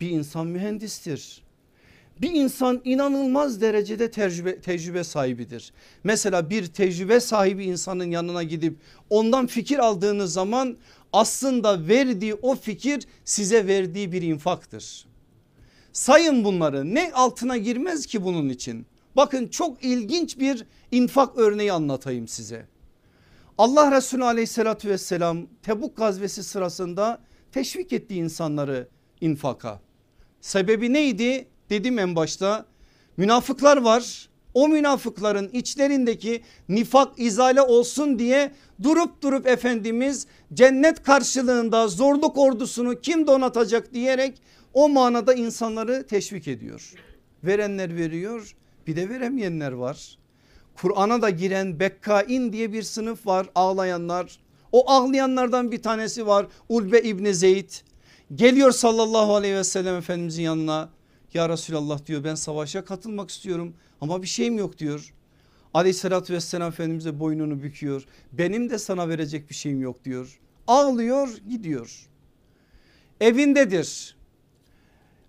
[0.00, 1.47] Bir insan mühendistir
[2.20, 5.72] bir insan inanılmaz derecede tecrübe, tecrübe sahibidir.
[6.04, 8.76] Mesela bir tecrübe sahibi insanın yanına gidip
[9.10, 10.76] ondan fikir aldığınız zaman
[11.12, 15.06] aslında verdiği o fikir size verdiği bir infaktır.
[15.92, 18.86] Sayın bunları ne altına girmez ki bunun için.
[19.16, 22.66] Bakın çok ilginç bir infak örneği anlatayım size.
[23.58, 27.20] Allah Resulü aleyhissalatü vesselam Tebuk gazvesi sırasında
[27.52, 28.88] teşvik etti insanları
[29.20, 29.80] infaka.
[30.40, 31.48] Sebebi neydi?
[31.70, 32.66] Dedim en başta
[33.16, 34.28] münafıklar var.
[34.54, 38.52] O münafıkların içlerindeki nifak izale olsun diye
[38.82, 44.42] durup durup Efendimiz cennet karşılığında zorluk ordusunu kim donatacak diyerek
[44.74, 46.92] o manada insanları teşvik ediyor.
[47.44, 48.54] Verenler veriyor
[48.86, 50.18] bir de veremeyenler var.
[50.74, 54.38] Kur'an'a da giren Bekkain diye bir sınıf var ağlayanlar.
[54.72, 57.70] O ağlayanlardan bir tanesi var Ulbe İbni Zeyd.
[58.34, 60.88] Geliyor sallallahu aleyhi ve sellem Efendimizin yanına
[61.34, 65.14] ya Resulallah diyor ben savaşa katılmak istiyorum ama bir şeyim yok diyor.
[65.74, 68.04] Aleyhissalatü vesselam Efendimiz'e boynunu büküyor.
[68.32, 70.40] Benim de sana verecek bir şeyim yok diyor.
[70.66, 72.08] Ağlıyor gidiyor.
[73.20, 74.16] Evindedir.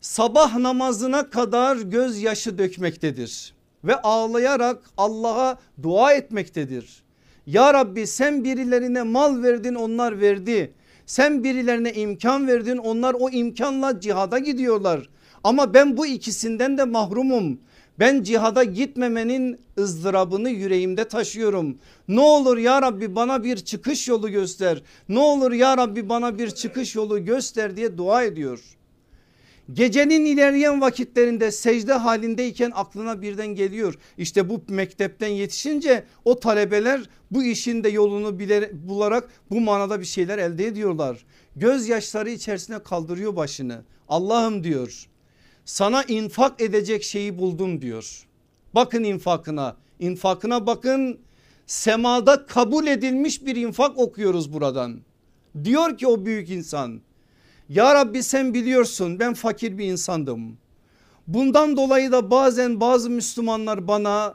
[0.02, 3.54] Sabah namazına kadar gözyaşı dökmektedir.
[3.84, 7.04] Ve ağlayarak Allah'a dua etmektedir.
[7.46, 10.74] Ya Rabbi sen birilerine mal verdin onlar verdi.
[11.06, 15.10] Sen birilerine imkan verdin onlar o imkanla cihada gidiyorlar.
[15.44, 17.60] Ama ben bu ikisinden de mahrumum.
[18.00, 21.78] Ben cihada gitmemenin ızdırabını yüreğimde taşıyorum.
[22.08, 24.84] Ne olur ya Rabbi bana bir çıkış yolu göster.
[25.10, 28.60] Ne olur ya Rabbi bana bir çıkış yolu göster diye dua ediyor.
[29.74, 33.98] Gecenin ilerleyen vakitlerinde secde halindeyken aklına birden geliyor.
[34.18, 40.06] İşte bu mektepten yetişince o talebeler bu işin de yolunu bilerek, bularak bu manada bir
[40.06, 41.26] şeyler elde ediyorlar.
[41.56, 43.82] Gözyaşları içerisine kaldırıyor başını.
[44.08, 45.09] Allah'ım diyor
[45.70, 48.28] sana infak edecek şeyi buldum diyor.
[48.76, 51.20] Bakın infakına infakına bakın
[51.68, 55.00] semada kabul edilmiş bir infak okuyoruz buradan.
[55.64, 57.02] Diyor ki o büyük insan
[57.70, 60.58] ya Rabbi sen biliyorsun ben fakir bir insandım.
[61.28, 64.34] Bundan dolayı da bazen bazı Müslümanlar bana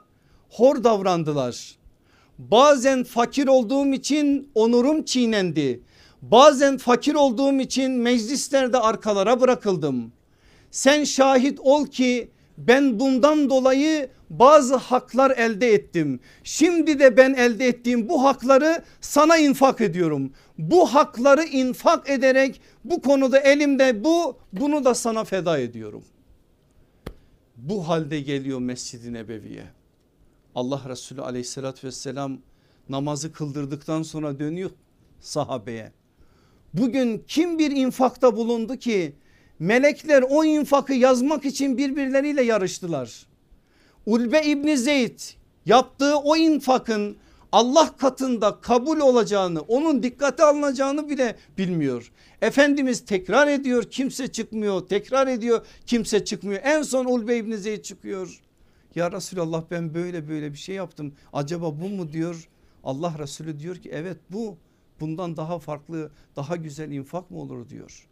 [0.51, 1.77] hor davrandılar.
[2.39, 5.83] Bazen fakir olduğum için onurum çiğnendi.
[6.23, 10.13] Bazen fakir olduğum için meclislerde arkalara bırakıldım.
[10.75, 16.21] Sen şahit ol ki ben bundan dolayı bazı haklar elde ettim.
[16.45, 20.33] Şimdi de ben elde ettiğim bu hakları sana infak ediyorum.
[20.59, 26.05] Bu hakları infak ederek bu konuda elimde bu bunu da sana feda ediyorum.
[27.57, 29.65] Bu halde geliyor Mescid-i Nebevi'ye.
[30.55, 32.39] Allah Resulü aleyhissalatü vesselam
[32.89, 34.71] namazı kıldırdıktan sonra dönüyor
[35.21, 35.93] sahabeye.
[36.73, 39.15] Bugün kim bir infakta bulundu ki
[39.59, 43.27] Melekler o infakı yazmak için birbirleriyle yarıştılar.
[44.07, 45.21] Ulbe İbni Zeyd
[45.67, 47.17] yaptığı o infakın
[47.53, 52.13] Allah katında kabul olacağını onun dikkate alınacağını bile bilmiyor.
[52.43, 56.61] Efendimiz tekrar ediyor kimse çıkmıyor tekrar ediyor kimse çıkmıyor.
[56.65, 58.41] En son Ulbe İbni Zeyd çıkıyor.
[58.95, 62.49] Ya Resulallah ben böyle böyle bir şey yaptım acaba bu mu diyor.
[62.85, 64.57] Allah Resulü diyor ki evet bu
[65.01, 68.09] bundan daha farklı daha güzel infak mı olur diyor.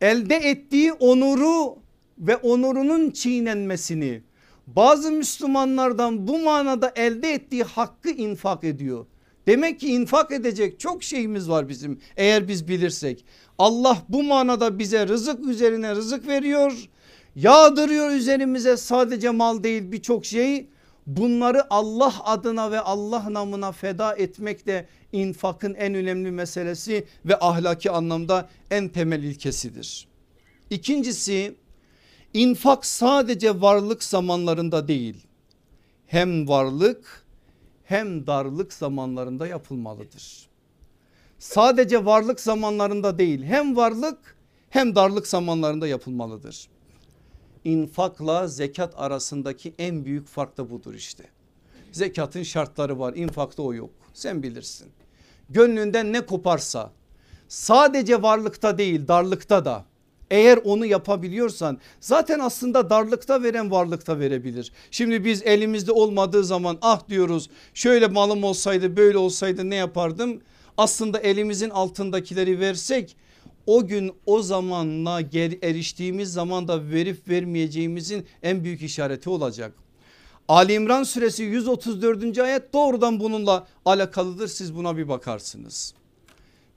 [0.00, 1.78] Elde ettiği onuru
[2.18, 4.22] ve onurunun çiğnenmesini
[4.66, 9.06] bazı Müslümanlardan bu manada elde ettiği hakkı infak ediyor.
[9.46, 13.24] Demek ki infak edecek çok şeyimiz var bizim eğer biz bilirsek.
[13.58, 16.88] Allah bu manada bize rızık üzerine rızık veriyor.
[17.36, 20.68] Yağdırıyor üzerimize sadece mal değil birçok şey.
[21.06, 27.90] Bunları Allah adına ve Allah namına feda etmek de infakın en önemli meselesi ve ahlaki
[27.90, 30.08] anlamda en temel ilkesidir.
[30.70, 31.54] İkincisi
[32.34, 35.26] infak sadece varlık zamanlarında değil
[36.06, 37.26] hem varlık
[37.84, 40.48] hem darlık zamanlarında yapılmalıdır.
[41.38, 44.36] Sadece varlık zamanlarında değil hem varlık
[44.70, 46.68] hem darlık zamanlarında yapılmalıdır.
[47.64, 51.24] İnfakla zekat arasındaki en büyük fark da budur işte.
[51.92, 54.88] Zekatın şartları var infakta o yok sen bilirsin.
[55.50, 56.92] Gönlünden ne koparsa
[57.48, 59.84] sadece varlıkta değil darlıkta da
[60.30, 64.72] eğer onu yapabiliyorsan zaten aslında darlıkta veren varlıkta verebilir.
[64.90, 70.40] Şimdi biz elimizde olmadığı zaman ah diyoruz şöyle malım olsaydı böyle olsaydı ne yapardım?
[70.76, 73.16] Aslında elimizin altındakileri versek
[73.66, 75.20] o gün o zamanla
[75.62, 79.72] eriştiğimiz zaman da verip vermeyeceğimizin en büyük işareti olacak.
[80.50, 82.38] Ali İmran suresi 134.
[82.38, 85.94] ayet doğrudan bununla alakalıdır siz buna bir bakarsınız.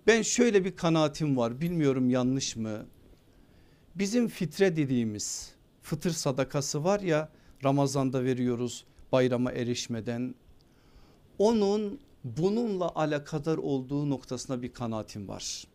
[0.07, 2.85] Ben şöyle bir kanaatim var bilmiyorum yanlış mı?
[3.95, 7.29] Bizim fitre dediğimiz fıtır sadakası var ya
[7.63, 10.35] Ramazan'da veriyoruz bayrama erişmeden.
[11.37, 15.67] Onun bununla alakadar olduğu noktasına bir kanaatim var.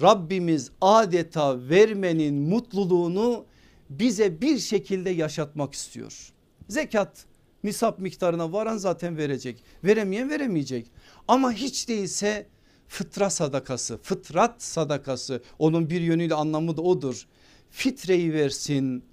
[0.00, 3.44] Rabbimiz adeta vermenin mutluluğunu
[3.90, 6.32] bize bir şekilde yaşatmak istiyor.
[6.68, 7.24] Zekat
[7.64, 9.64] nisap miktarına varan zaten verecek.
[9.84, 10.90] Veremeyen veremeyecek.
[11.28, 12.46] Ama hiç değilse
[12.88, 17.26] fıtra sadakası fıtrat sadakası onun bir yönüyle anlamı da odur.
[17.70, 19.04] Fitreyi versin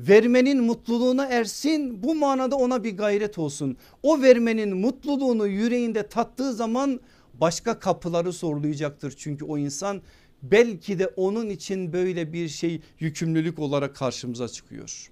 [0.00, 3.76] vermenin mutluluğuna ersin bu manada ona bir gayret olsun.
[4.02, 7.00] O vermenin mutluluğunu yüreğinde tattığı zaman
[7.34, 9.14] başka kapıları sorulayacaktır.
[9.16, 10.02] Çünkü o insan
[10.42, 15.10] belki de onun için böyle bir şey yükümlülük olarak karşımıza çıkıyor.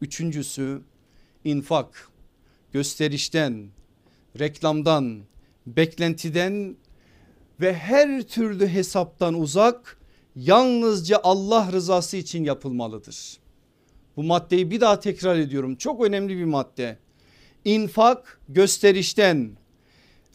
[0.00, 0.82] Üçüncüsü
[1.44, 2.08] infak
[2.72, 3.68] gösterişten
[4.38, 5.22] reklamdan
[5.66, 6.76] beklentiden
[7.60, 9.98] ve her türlü hesaptan uzak
[10.36, 13.38] yalnızca Allah rızası için yapılmalıdır.
[14.16, 16.98] Bu maddeyi bir daha tekrar ediyorum çok önemli bir madde.
[17.64, 19.50] İnfak gösterişten,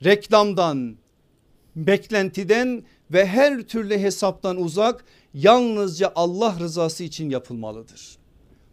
[0.04, 0.98] reklamdan,
[1.76, 8.18] beklentiden ve her türlü hesaptan uzak yalnızca Allah rızası için yapılmalıdır.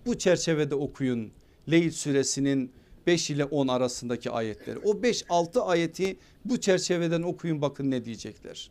[0.06, 1.32] Bu çerçevede okuyun
[1.70, 2.72] Leyl suresinin
[3.06, 4.78] 5 ile 10 arasındaki ayetleri.
[4.78, 8.70] O 5-6 ayeti bu çerçeveden okuyun bakın ne diyecekler.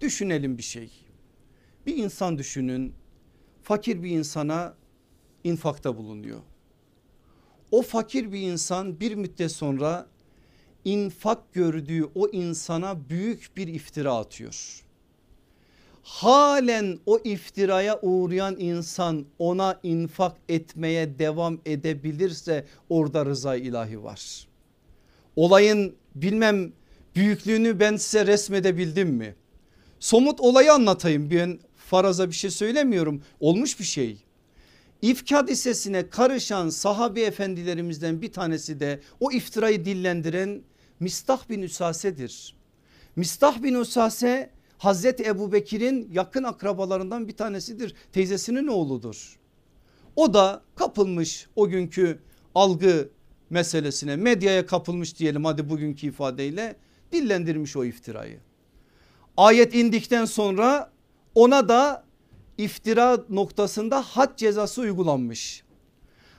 [0.00, 0.90] Düşünelim bir şey.
[1.86, 2.94] Bir insan düşünün
[3.62, 4.74] fakir bir insana
[5.44, 6.40] infakta bulunuyor.
[7.70, 10.06] O fakir bir insan bir müddet sonra
[10.84, 14.84] infak gördüğü o insana büyük bir iftira atıyor.
[16.02, 24.48] Halen o iftiraya uğrayan insan ona infak etmeye devam edebilirse orada rıza ilahi var.
[25.36, 26.72] Olayın bilmem
[27.14, 29.34] büyüklüğünü ben size resmedebildim mi?
[30.00, 34.18] Somut olayı anlatayım ben faraza bir şey söylemiyorum olmuş bir şey.
[35.02, 40.62] İfk hadisesine karışan sahabi efendilerimizden bir tanesi de o iftirayı dillendiren
[41.00, 42.56] Mistah bin Üsase'dir.
[43.16, 47.94] Mistah bin Üsase Hazreti Ebu Bekir'in yakın akrabalarından bir tanesidir.
[48.12, 49.38] Teyzesinin oğludur.
[50.16, 52.18] O da kapılmış o günkü
[52.54, 53.08] algı
[53.50, 56.76] meselesine medyaya kapılmış diyelim hadi bugünkü ifadeyle
[57.12, 58.38] dillendirmiş o iftirayı.
[59.36, 60.90] Ayet indikten sonra
[61.34, 62.04] ona da
[62.58, 65.62] iftira noktasında had cezası uygulanmış.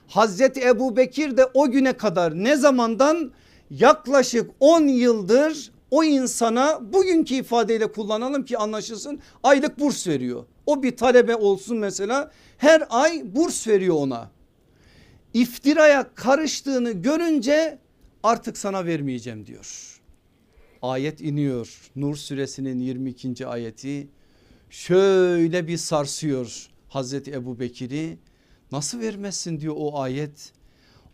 [0.06, 3.32] Hazreti Ebu Bekir de o güne kadar ne zamandan
[3.70, 10.44] yaklaşık 10 yıldır o insana bugünkü ifadeyle kullanalım ki anlaşılsın aylık burs veriyor.
[10.66, 14.30] O bir talebe olsun mesela her ay burs veriyor ona.
[15.34, 17.78] İftiraya karıştığını görünce
[18.22, 20.00] artık sana vermeyeceğim diyor.
[20.82, 23.46] Ayet iniyor Nur suresinin 22.
[23.46, 24.08] ayeti
[24.70, 28.18] şöyle bir sarsıyor Hazreti Ebu Bekir'i
[28.72, 30.52] nasıl vermezsin diyor o ayet.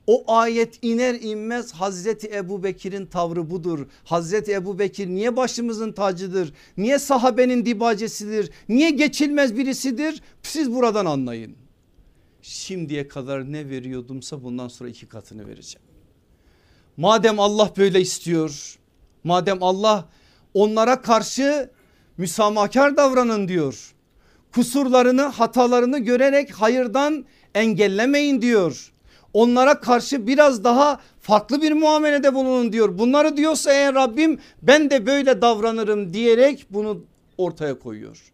[0.07, 3.87] O ayet iner inmez Hazreti Ebu Bekir'in tavrı budur.
[4.05, 6.53] Hazreti Ebu Bekir niye başımızın tacıdır?
[6.77, 8.51] Niye sahabenin dibacesidir?
[8.69, 10.23] Niye geçilmez birisidir?
[10.43, 11.57] Siz buradan anlayın.
[12.43, 15.87] Şimdiye kadar ne veriyordumsa bundan sonra iki katını vereceğim.
[16.97, 18.79] Madem Allah böyle istiyor.
[19.25, 20.09] Madem Allah
[20.55, 21.71] onlara karşı
[22.17, 23.95] müsamahkar davranın diyor.
[24.55, 28.93] Kusurlarını hatalarını görerek hayırdan engellemeyin diyor.
[29.37, 32.99] Onlara karşı biraz daha farklı bir muamelede bulunun diyor.
[32.99, 37.05] Bunları diyorsa eğer Rabbim ben de böyle davranırım diyerek bunu
[37.39, 38.33] ortaya koyuyor.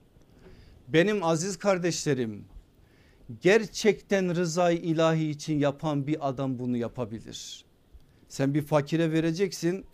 [0.89, 2.45] Benim aziz kardeşlerim
[3.41, 7.65] gerçekten rızayı ilahi için yapan bir adam bunu yapabilir.
[8.29, 9.85] Sen bir fakire vereceksin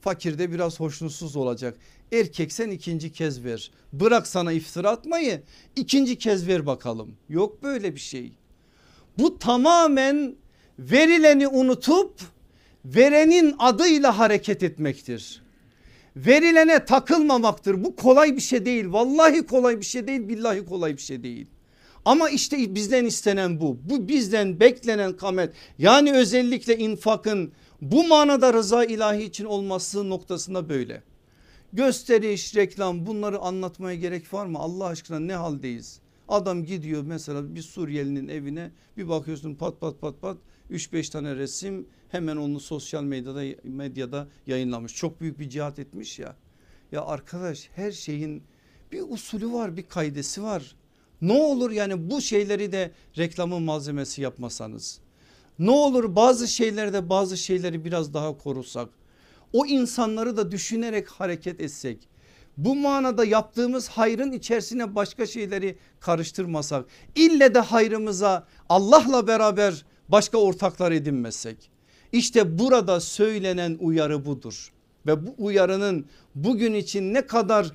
[0.00, 1.76] fakir de biraz hoşnutsuz olacak.
[2.12, 5.42] Erkek sen ikinci kez ver bırak sana iftira atmayı
[5.76, 7.16] ikinci kez ver bakalım.
[7.28, 8.32] Yok böyle bir şey.
[9.18, 10.43] Bu tamamen
[10.78, 12.20] verileni unutup
[12.84, 15.42] verenin adıyla hareket etmektir.
[16.16, 17.84] Verilene takılmamaktır.
[17.84, 18.84] Bu kolay bir şey değil.
[18.88, 20.28] Vallahi kolay bir şey değil.
[20.28, 21.46] Billahi kolay bir şey değil.
[22.04, 23.78] Ama işte bizden istenen bu.
[23.84, 25.54] Bu bizden beklenen kamet.
[25.78, 31.02] Yani özellikle infakın bu manada rıza ilahi için olması noktasında böyle.
[31.72, 34.58] Gösteriş, reklam bunları anlatmaya gerek var mı?
[34.58, 36.00] Allah aşkına ne haldeyiz?
[36.28, 40.36] Adam gidiyor mesela bir Suriyelinin evine bir bakıyorsun pat pat pat pat
[40.70, 44.94] 3-5 tane resim hemen onu sosyal medyada medyada yayınlamış.
[44.94, 46.36] Çok büyük bir cihat etmiş ya.
[46.92, 48.42] Ya arkadaş her şeyin
[48.92, 50.76] bir usulü var bir kaidesi var.
[51.20, 55.00] Ne olur yani bu şeyleri de reklamın malzemesi yapmasanız.
[55.58, 58.88] Ne olur bazı şeylerde bazı şeyleri biraz daha korusak.
[59.52, 62.08] O insanları da düşünerek hareket etsek.
[62.56, 66.86] Bu manada yaptığımız hayrın içerisine başka şeyleri karıştırmasak.
[67.14, 71.70] İlle de hayrımıza Allah'la beraber başka ortaklar edinmesek.
[72.12, 74.72] İşte burada söylenen uyarı budur.
[75.06, 77.72] Ve bu uyarının bugün için ne kadar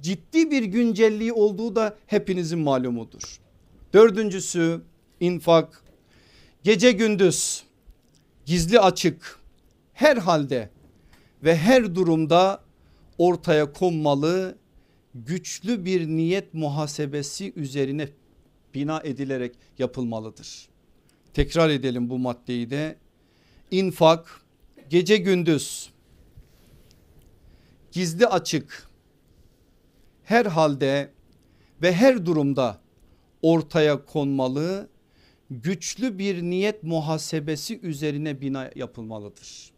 [0.00, 3.40] ciddi bir güncelliği olduğu da hepinizin malumudur.
[3.92, 4.80] Dördüncüsü
[5.20, 5.84] infak
[6.62, 7.64] gece gündüz
[8.46, 9.38] gizli açık
[9.92, 10.70] her halde
[11.44, 12.60] ve her durumda
[13.18, 14.58] ortaya konmalı
[15.14, 18.08] güçlü bir niyet muhasebesi üzerine
[18.74, 20.71] bina edilerek yapılmalıdır.
[21.34, 22.96] Tekrar edelim bu maddeyi de
[23.70, 24.40] infak
[24.90, 25.90] gece gündüz
[27.92, 28.88] gizli açık
[30.24, 31.10] her halde
[31.82, 32.80] ve her durumda
[33.42, 34.88] ortaya konmalı
[35.50, 39.72] güçlü bir niyet muhasebesi üzerine bina yapılmalıdır.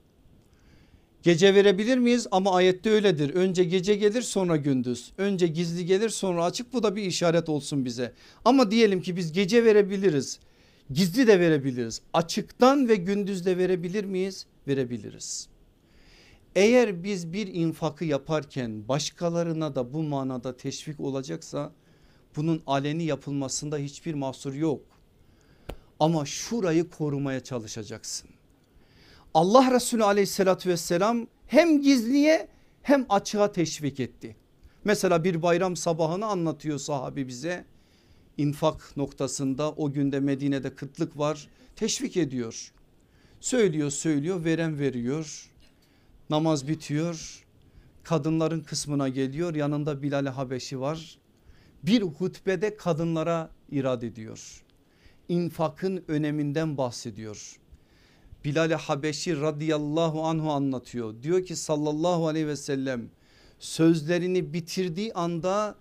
[1.22, 3.34] Gece verebilir miyiz ama ayette öyledir.
[3.34, 5.12] Önce gece gelir sonra gündüz.
[5.18, 8.12] Önce gizli gelir sonra açık bu da bir işaret olsun bize.
[8.44, 10.40] Ama diyelim ki biz gece verebiliriz.
[10.90, 12.00] Gizli de verebiliriz.
[12.12, 14.46] Açıktan ve gündüz de verebilir miyiz?
[14.68, 15.48] Verebiliriz.
[16.54, 21.72] Eğer biz bir infakı yaparken başkalarına da bu manada teşvik olacaksa
[22.36, 24.82] bunun aleni yapılmasında hiçbir mahsur yok.
[26.00, 28.30] Ama şurayı korumaya çalışacaksın.
[29.34, 32.48] Allah Resulü aleyhissalatü vesselam hem gizliye
[32.82, 34.36] hem açığa teşvik etti.
[34.84, 37.64] Mesela bir bayram sabahını anlatıyor sahabi bize.
[38.38, 42.72] İnfak noktasında o günde Medine'de kıtlık var teşvik ediyor.
[43.40, 45.50] Söylüyor söylüyor veren veriyor
[46.30, 47.44] Namaz bitiyor.
[48.02, 49.54] Kadınların kısmına geliyor.
[49.54, 51.18] Yanında Bilal Habeşi var.
[51.82, 54.62] Bir hutbede kadınlara irad ediyor.
[55.28, 57.56] İnfakın öneminden bahsediyor.
[58.44, 61.22] Bilal Habeşi radıyallahu anhu anlatıyor.
[61.22, 63.10] Diyor ki sallallahu aleyhi ve sellem
[63.58, 65.74] sözlerini bitirdiği anda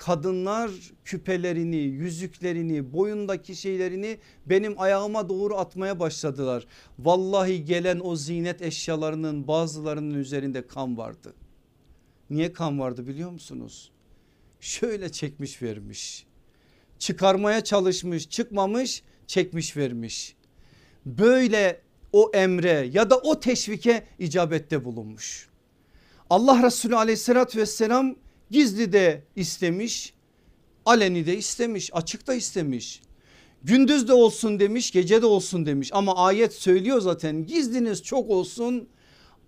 [0.00, 0.70] kadınlar
[1.04, 6.66] küpelerini, yüzüklerini, boyundaki şeylerini benim ayağıma doğru atmaya başladılar.
[6.98, 11.34] Vallahi gelen o zinet eşyalarının bazılarının üzerinde kan vardı.
[12.30, 13.90] Niye kan vardı biliyor musunuz?
[14.60, 16.26] Şöyle çekmiş vermiş.
[16.98, 20.36] Çıkarmaya çalışmış, çıkmamış, çekmiş vermiş.
[21.06, 21.80] Böyle
[22.12, 25.48] o emre ya da o teşvike icabette bulunmuş.
[26.30, 28.16] Allah Resulü aleyhissalatü vesselam
[28.50, 30.12] Gizli de istemiş,
[30.86, 33.00] aleni de istemiş, açık da istemiş.
[33.62, 38.88] Gündüz de olsun demiş, gece de olsun demiş ama ayet söylüyor zaten gizliniz çok olsun,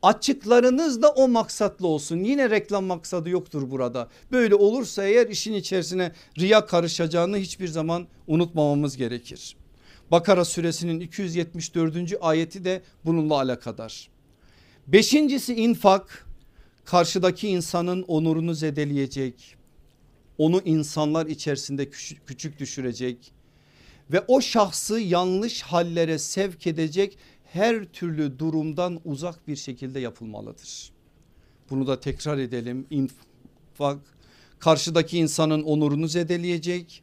[0.02, 2.18] açıklarınız da o maksatlı olsun.
[2.24, 4.08] Yine reklam maksadı yoktur burada.
[4.32, 9.56] Böyle olursa eğer işin içerisine riya karışacağını hiçbir zaman unutmamamız gerekir.
[10.10, 11.96] Bakara suresinin 274.
[12.20, 14.08] ayeti de bununla alakadar.
[14.86, 16.26] Beşincisi infak
[16.84, 19.56] karşıdaki insanın onurunu zedeleyecek.
[20.38, 21.90] Onu insanlar içerisinde
[22.26, 23.32] küçük düşürecek
[24.12, 30.92] ve o şahsı yanlış hallere sevk edecek her türlü durumdan uzak bir şekilde yapılmalıdır.
[31.70, 32.86] Bunu da tekrar edelim.
[32.90, 33.98] İnfak
[34.58, 37.02] karşıdaki insanın onurunu zedeleyecek.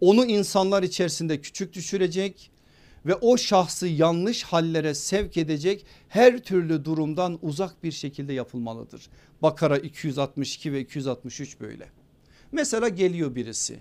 [0.00, 2.50] Onu insanlar içerisinde küçük düşürecek
[3.06, 9.10] ve o şahsı yanlış hallere sevk edecek her türlü durumdan uzak bir şekilde yapılmalıdır.
[9.42, 11.88] Bakara 262 ve 263 böyle.
[12.52, 13.80] Mesela geliyor birisi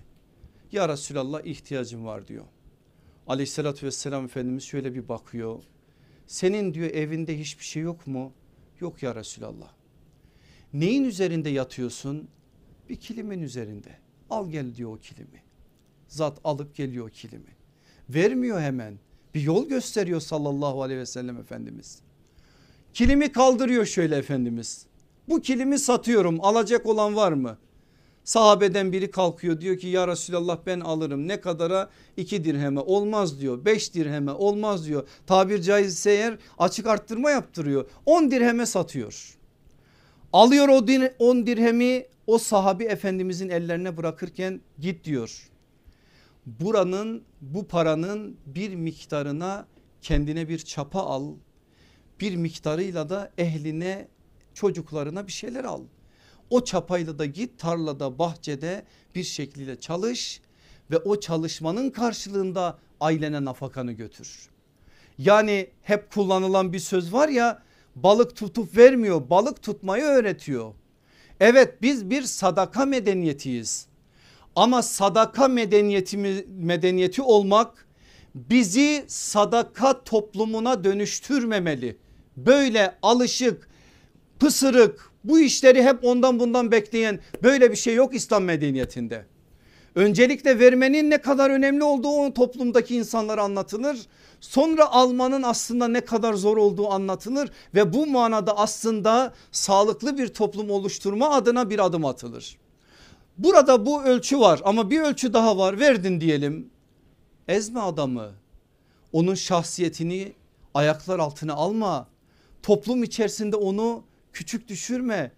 [0.72, 2.45] ya Resulallah ihtiyacım var diyor.
[3.28, 5.63] Aleyhissalatü vesselam Efendimiz şöyle bir bakıyor.
[6.28, 8.34] Senin diyor evinde hiçbir şey yok mu?
[8.80, 9.74] Yok ya Resulallah.
[10.74, 12.30] Neyin üzerinde yatıyorsun?
[12.89, 13.97] Bir kilimin üzerinde.
[14.30, 15.43] Al gel diyor o kilimi.
[16.07, 17.55] Zat alıp geliyor o kilimi.
[18.09, 18.99] Vermiyor hemen.
[19.34, 21.99] Bir yol gösteriyor sallallahu aleyhi ve sellem Efendimiz.
[22.93, 24.86] Kilimi kaldırıyor şöyle Efendimiz.
[25.30, 27.57] Bu kilimi satıyorum alacak olan var mı?
[28.23, 33.65] Sahabeden biri kalkıyor diyor ki ya Resulallah ben alırım ne kadara iki dirheme olmaz diyor
[33.65, 39.38] beş dirheme olmaz diyor tabir caizse eğer açık arttırma yaptırıyor on dirheme satıyor.
[40.34, 40.86] Alıyor o
[41.19, 45.49] on dirhemi o sahabi efendimizin ellerine bırakırken git diyor.
[46.45, 49.67] Buranın bu paranın bir miktarına
[50.01, 51.33] kendine bir çapa al
[52.19, 54.07] bir miktarıyla da ehline
[54.53, 55.81] çocuklarına bir şeyler al.
[56.49, 58.85] O çapayla da git tarlada bahçede
[59.15, 60.41] bir şekilde çalış
[60.91, 64.49] ve o çalışmanın karşılığında ailene nafakanı götür.
[65.17, 67.63] Yani hep kullanılan bir söz var ya
[67.95, 70.73] balık tutup vermiyor balık tutmayı öğretiyor.
[71.39, 73.88] Evet biz bir sadaka medeniyetiyiz
[74.56, 77.88] ama sadaka medeniyeti, medeniyeti olmak
[78.36, 81.97] bizi sadaka toplumuna dönüştürmemeli.
[82.38, 83.70] Böyle alışık
[84.39, 89.26] pısırık bu işleri hep ondan bundan bekleyen böyle bir şey yok İslam medeniyetinde.
[89.95, 94.00] Öncelikle vermenin ne kadar önemli olduğu o toplumdaki insanlara anlatılır.
[94.41, 100.70] Sonra almanın aslında ne kadar zor olduğu anlatılır ve bu manada aslında sağlıklı bir toplum
[100.70, 102.58] oluşturma adına bir adım atılır.
[103.39, 106.69] Burada bu ölçü var ama bir ölçü daha var verdin diyelim.
[107.47, 108.31] Ezme adamı
[109.13, 110.33] onun şahsiyetini
[110.73, 112.07] ayaklar altına alma.
[112.63, 115.31] Toplum içerisinde onu küçük düşürme.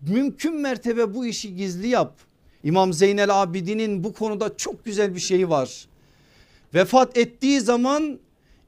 [0.00, 2.18] Mümkün mertebe bu işi gizli yap.
[2.64, 5.88] İmam Zeynel Abidin'in bu konuda çok güzel bir şeyi var.
[6.74, 8.18] Vefat ettiği zaman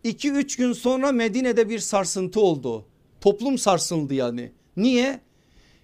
[0.05, 2.85] 2-3 gün sonra Medine'de bir sarsıntı oldu.
[3.21, 4.53] Toplum sarsıldı yani.
[4.77, 5.21] Niye?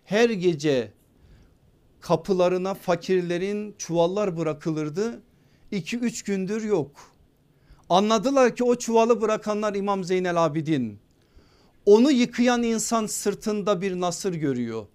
[0.04, 0.95] Her gece
[2.06, 5.22] kapılarına fakirlerin çuvallar bırakılırdı.
[5.72, 6.90] 2-3 gündür yok.
[7.90, 10.98] Anladılar ki o çuvalı bırakanlar İmam Zeynel Abidin.
[11.86, 14.86] Onu yıkayan insan sırtında bir nasır görüyor.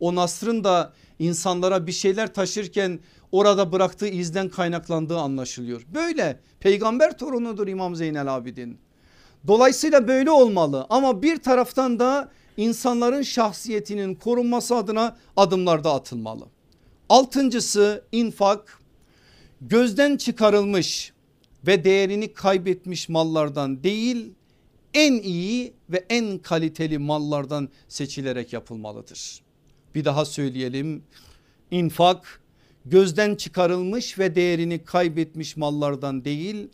[0.00, 3.00] O nasrın da insanlara bir şeyler taşırken
[3.32, 5.82] orada bıraktığı izden kaynaklandığı anlaşılıyor.
[5.94, 8.78] Böyle peygamber torunudur İmam Zeynel Abidin.
[9.46, 16.44] Dolayısıyla böyle olmalı ama bir taraftan da insanların şahsiyetinin korunması adına adımlar da atılmalı.
[17.10, 18.80] Altıncısı infak
[19.60, 21.12] gözden çıkarılmış
[21.66, 24.32] ve değerini kaybetmiş mallardan değil
[24.94, 29.42] en iyi ve en kaliteli mallardan seçilerek yapılmalıdır.
[29.94, 31.02] Bir daha söyleyelim
[31.70, 32.42] infak
[32.84, 36.68] gözden çıkarılmış ve değerini kaybetmiş mallardan değil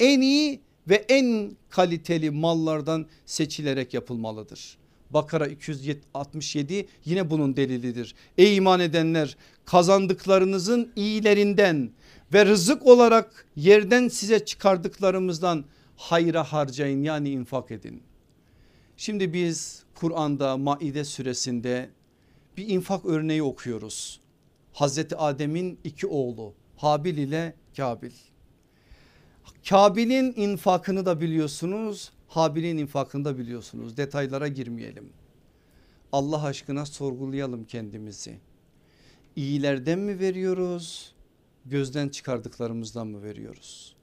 [0.00, 4.81] en iyi ve en kaliteli mallardan seçilerek yapılmalıdır.
[5.14, 8.14] Bakara 267 yine bunun delilidir.
[8.38, 11.90] Ey iman edenler kazandıklarınızın iyilerinden
[12.32, 15.64] ve rızık olarak yerden size çıkardıklarımızdan
[15.96, 18.02] hayra harcayın yani infak edin.
[18.96, 21.90] Şimdi biz Kur'an'da Maide suresinde
[22.56, 24.20] bir infak örneği okuyoruz.
[24.72, 28.12] Hazreti Adem'in iki oğlu Habil ile Kabil.
[29.68, 35.12] Kabil'in infakını da biliyorsunuz Habil'in infakını da biliyorsunuz detaylara girmeyelim.
[36.12, 38.38] Allah aşkına sorgulayalım kendimizi.
[39.36, 41.14] İyilerden mi veriyoruz
[41.64, 43.96] gözden çıkardıklarımızdan mı veriyoruz?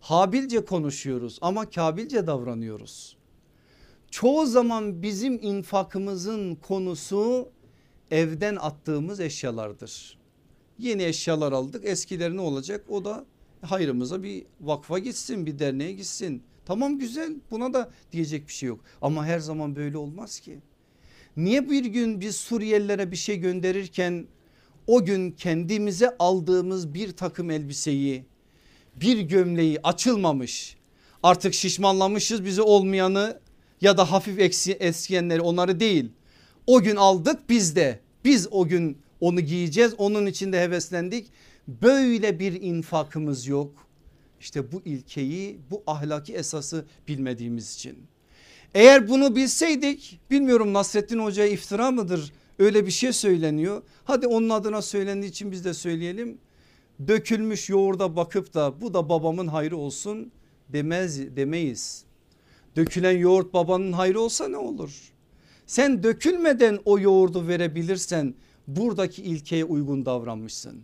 [0.00, 3.16] Habilce konuşuyoruz ama kabilce davranıyoruz.
[4.10, 7.48] Çoğu zaman bizim infakımızın konusu
[8.10, 10.18] evden attığımız eşyalardır.
[10.78, 13.24] Yeni eşyalar aldık eskiler ne olacak o da
[13.62, 16.42] hayrımıza bir vakfa gitsin bir derneğe gitsin.
[16.64, 20.58] Tamam güzel buna da diyecek bir şey yok ama her zaman böyle olmaz ki.
[21.36, 24.26] Niye bir gün biz Suriyelilere bir şey gönderirken
[24.86, 28.24] o gün kendimize aldığımız bir takım elbiseyi
[28.96, 30.76] bir gömleği açılmamış
[31.22, 33.40] artık şişmanlamışız bize olmayanı
[33.80, 36.10] ya da hafif eksi, eskiyenleri onları değil.
[36.66, 41.26] O gün aldık biz de biz o gün onu giyeceğiz onun içinde heveslendik.
[41.68, 43.86] Böyle bir infakımız yok.
[44.42, 47.98] İşte bu ilkeyi bu ahlaki esası bilmediğimiz için.
[48.74, 53.82] Eğer bunu bilseydik bilmiyorum Nasrettin Hoca'ya iftira mıdır öyle bir şey söyleniyor.
[54.04, 56.38] Hadi onun adına söylendiği için biz de söyleyelim.
[57.08, 60.32] Dökülmüş yoğurda bakıp da bu da babamın hayrı olsun
[60.68, 62.04] demez demeyiz.
[62.76, 65.12] Dökülen yoğurt babanın hayrı olsa ne olur?
[65.66, 68.34] Sen dökülmeden o yoğurdu verebilirsen
[68.66, 70.82] buradaki ilkeye uygun davranmışsın.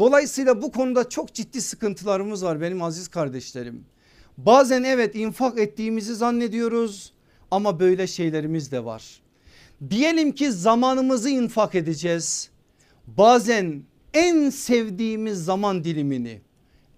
[0.00, 3.84] Dolayısıyla bu konuda çok ciddi sıkıntılarımız var benim aziz kardeşlerim.
[4.38, 7.12] Bazen evet infak ettiğimizi zannediyoruz
[7.50, 9.20] ama böyle şeylerimiz de var.
[9.90, 12.50] Diyelim ki zamanımızı infak edeceğiz.
[13.06, 13.82] Bazen
[14.14, 16.40] en sevdiğimiz zaman dilimini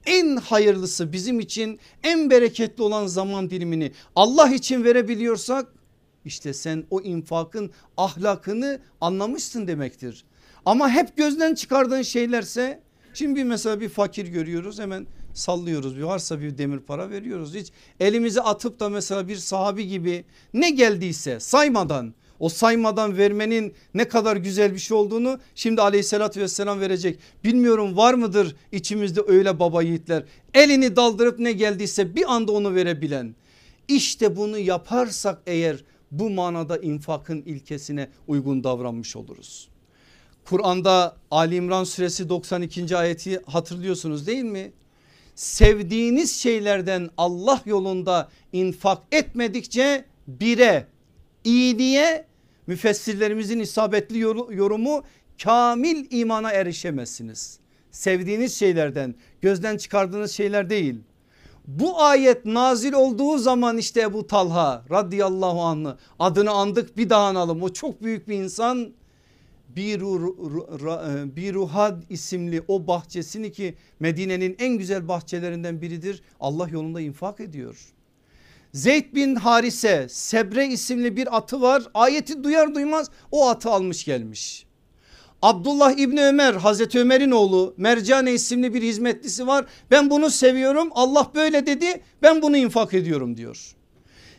[0.07, 5.67] en hayırlısı bizim için en bereketli olan zaman dilimini Allah için verebiliyorsak
[6.25, 10.25] işte sen o infakın ahlakını anlamışsın demektir.
[10.65, 12.83] Ama hep gözden çıkardığın şeylerse
[13.15, 17.73] şimdi bir mesela bir fakir görüyoruz hemen sallıyoruz bir varsa bir demir para veriyoruz hiç
[18.01, 24.37] elimizi atıp da mesela bir sahabi gibi ne geldiyse saymadan o saymadan vermenin ne kadar
[24.37, 27.19] güzel bir şey olduğunu şimdi aleyhissalatü vesselam verecek.
[27.45, 33.35] Bilmiyorum var mıdır içimizde öyle baba yiğitler elini daldırıp ne geldiyse bir anda onu verebilen.
[33.89, 39.69] İşte bunu yaparsak eğer bu manada infakın ilkesine uygun davranmış oluruz.
[40.45, 42.97] Kur'an'da Ali İmran suresi 92.
[42.97, 44.73] ayeti hatırlıyorsunuz değil mi?
[45.35, 50.87] Sevdiğiniz şeylerden Allah yolunda infak etmedikçe bire
[51.45, 52.27] iyiliğe
[52.67, 55.03] müfessirlerimizin isabetli yorumu
[55.43, 57.59] kamil imana erişemezsiniz.
[57.91, 61.01] Sevdiğiniz şeylerden gözden çıkardığınız şeyler değil.
[61.67, 67.63] Bu ayet nazil olduğu zaman işte Ebu Talha radıyallahu anh'ı adını andık bir daha analım.
[67.63, 68.93] O çok büyük bir insan
[69.77, 76.23] bir ruhad isimli o bahçesini ki Medine'nin en güzel bahçelerinden biridir.
[76.41, 77.77] Allah yolunda infak ediyor.
[78.73, 81.83] Zeyd bin Harise Sebre isimli bir atı var.
[81.95, 84.67] Ayeti duyar duymaz o atı almış gelmiş.
[85.43, 89.67] Abdullah İbni Ömer Hazreti Ömer'in oğlu Mercane isimli bir hizmetlisi var.
[89.91, 93.75] Ben bunu seviyorum Allah böyle dedi ben bunu infak ediyorum diyor.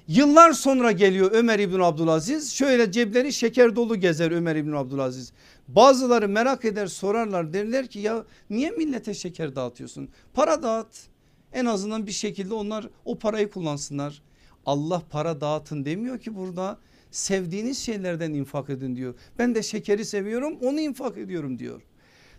[0.08, 5.34] Yıllar sonra geliyor Ömer İbni Abdülaziz şöyle cepleri şeker dolu gezer Ömer İbni Abdülaziz.
[5.68, 10.10] Bazıları merak eder sorarlar derler ki ya niye millete şeker dağıtıyorsun?
[10.34, 11.08] Para dağıt
[11.54, 14.22] en azından bir şekilde onlar o parayı kullansınlar.
[14.66, 16.78] Allah para dağıtın demiyor ki burada
[17.12, 19.16] sevdiğiniz şeylerden infak edin diyor.
[19.40, 21.82] Ben de şekeri seviyorum onu infak ediyorum diyor.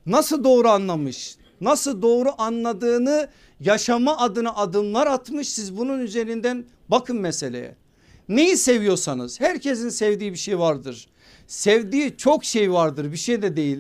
[0.07, 1.37] Nasıl doğru anlamış?
[1.61, 3.29] Nasıl doğru anladığını
[3.61, 7.77] yaşama adına adımlar atmış siz bunun üzerinden bakın meseleye.
[8.29, 11.09] Neyi seviyorsanız herkesin sevdiği bir şey vardır.
[11.47, 13.79] Sevdiği çok şey vardır bir şey de değil.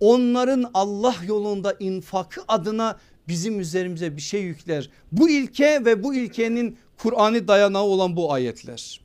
[0.00, 2.98] Onların Allah yolunda infakı adına
[3.28, 4.90] bizim üzerimize bir şey yükler.
[5.12, 9.00] Bu ilke ve bu ilkenin Kur'an'ı dayanağı olan bu ayetler.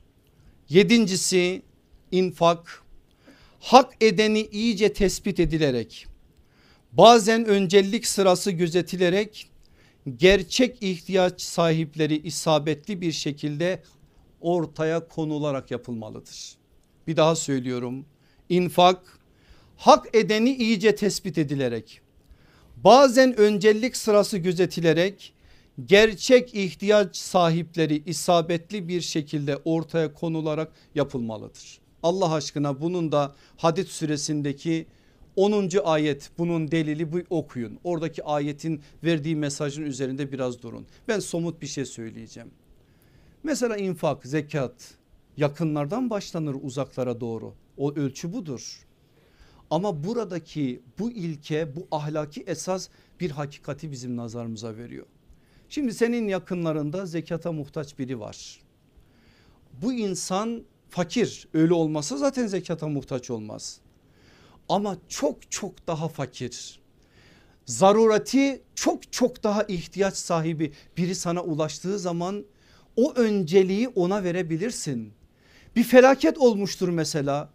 [0.68, 1.62] Yedincisi
[2.12, 2.82] infak
[3.60, 6.06] hak edeni iyice tespit edilerek
[6.92, 9.50] bazen öncelik sırası gözetilerek
[10.16, 13.82] gerçek ihtiyaç sahipleri isabetli bir şekilde
[14.40, 16.54] ortaya konularak yapılmalıdır.
[17.06, 18.06] Bir daha söylüyorum
[18.48, 19.18] infak
[19.76, 22.00] hak edeni iyice tespit edilerek
[22.76, 25.32] bazen öncelik sırası gözetilerek
[25.86, 31.78] gerçek ihtiyaç sahipleri isabetli bir şekilde ortaya konularak yapılmalıdır.
[32.02, 34.86] Allah aşkına bunun da hadis süresindeki
[35.36, 35.70] 10.
[35.84, 37.78] ayet bunun delili bu okuyun.
[37.84, 40.86] Oradaki ayetin verdiği mesajın üzerinde biraz durun.
[41.08, 42.50] Ben somut bir şey söyleyeceğim.
[43.42, 44.94] Mesela infak, zekat
[45.36, 47.54] yakınlardan başlanır uzaklara doğru.
[47.76, 48.86] O ölçü budur.
[49.70, 52.88] Ama buradaki bu ilke bu ahlaki esas
[53.20, 55.06] bir hakikati bizim nazarımıza veriyor.
[55.68, 58.60] Şimdi senin yakınlarında zekata muhtaç biri var.
[59.82, 63.81] Bu insan fakir öyle olmasa zaten zekata muhtaç olmaz.
[64.68, 66.80] Ama çok çok daha fakir.
[67.66, 72.44] Zarurati çok çok daha ihtiyaç sahibi biri sana ulaştığı zaman
[72.96, 75.12] o önceliği ona verebilirsin.
[75.76, 77.50] Bir felaket olmuştur mesela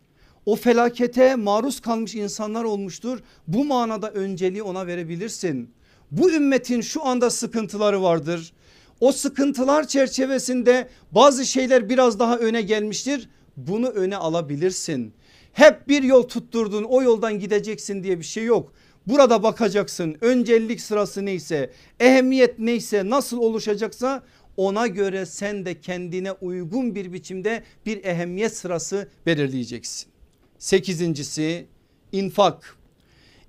[0.46, 3.20] o felakete maruz kalmış insanlar olmuştur.
[3.48, 5.72] Bu manada önceliği ona verebilirsin.
[6.12, 8.54] Bu ümmetin şu anda sıkıntıları vardır.
[9.00, 13.30] O sıkıntılar çerçevesinde bazı şeyler biraz daha öne gelmiştir.
[13.58, 15.14] Bunu öne alabilirsin.
[15.58, 18.74] Hep bir yol tutturdun o yoldan gideceksin diye bir şey yok.
[19.08, 24.24] Burada bakacaksın öncelik sırası neyse ehemmiyet neyse nasıl oluşacaksa
[24.58, 30.10] ona göre sen de kendine uygun bir biçimde bir ehemmiyet sırası belirleyeceksin.
[30.58, 31.68] Sekizincisi
[32.12, 32.78] infak.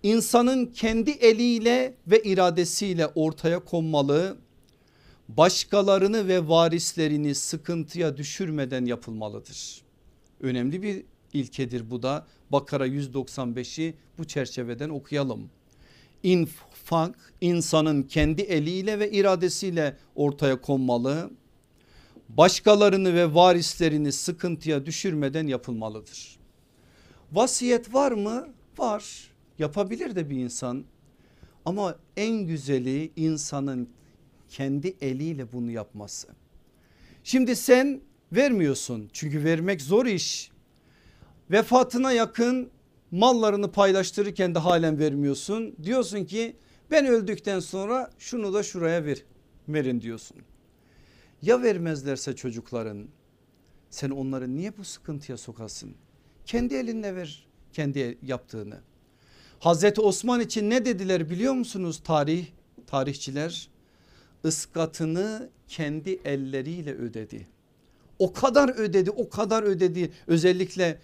[0.02, 4.36] İnsanın kendi eliyle ve iradesiyle ortaya konmalı.
[5.28, 9.82] başkalarını ve varislerini sıkıntıya düşürmeden yapılmalıdır.
[10.40, 15.50] Önemli bir ilkedir bu da Bakara 195'i bu çerçeveden okuyalım.
[16.22, 21.30] İnfak insanın kendi eliyle ve iradesiyle ortaya konmalı.
[22.28, 26.38] Başkalarını ve varislerini sıkıntıya düşürmeden yapılmalıdır.
[27.32, 28.48] Vasiyet var mı?
[28.78, 29.30] Var.
[29.58, 30.84] Yapabilir de bir insan.
[31.64, 33.88] Ama en güzeli insanın
[34.48, 36.28] kendi eliyle bunu yapması.
[37.24, 38.00] Şimdi sen
[38.32, 40.50] vermiyorsun çünkü vermek zor iş.
[41.50, 42.70] Vefatına yakın
[43.10, 45.76] mallarını paylaştırırken de halen vermiyorsun.
[45.82, 46.56] Diyorsun ki
[46.90, 49.18] ben öldükten sonra şunu da şuraya ver,
[49.68, 50.36] verin diyorsun.
[51.42, 53.08] Ya vermezlerse çocukların
[53.90, 55.94] sen onları niye bu sıkıntıya sokasın?
[56.46, 58.80] Kendi elinle ver kendi yaptığını.
[59.60, 62.46] Hazreti Osman için ne dediler biliyor musunuz tarih
[62.86, 63.68] tarihçiler?
[64.44, 67.46] Iskatını kendi elleriyle ödedi.
[68.18, 70.98] O kadar ödedi o kadar ödedi özellikle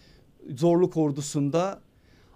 [0.57, 1.81] zorluk ordusunda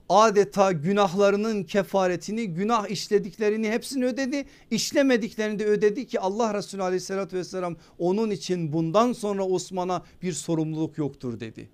[0.09, 7.77] adeta günahlarının kefaretini günah işlediklerini hepsini ödedi işlemediklerini de ödedi ki Allah Resulü aleyhissalatü vesselam
[7.99, 11.69] onun için bundan sonra Osman'a bir sorumluluk yoktur dedi.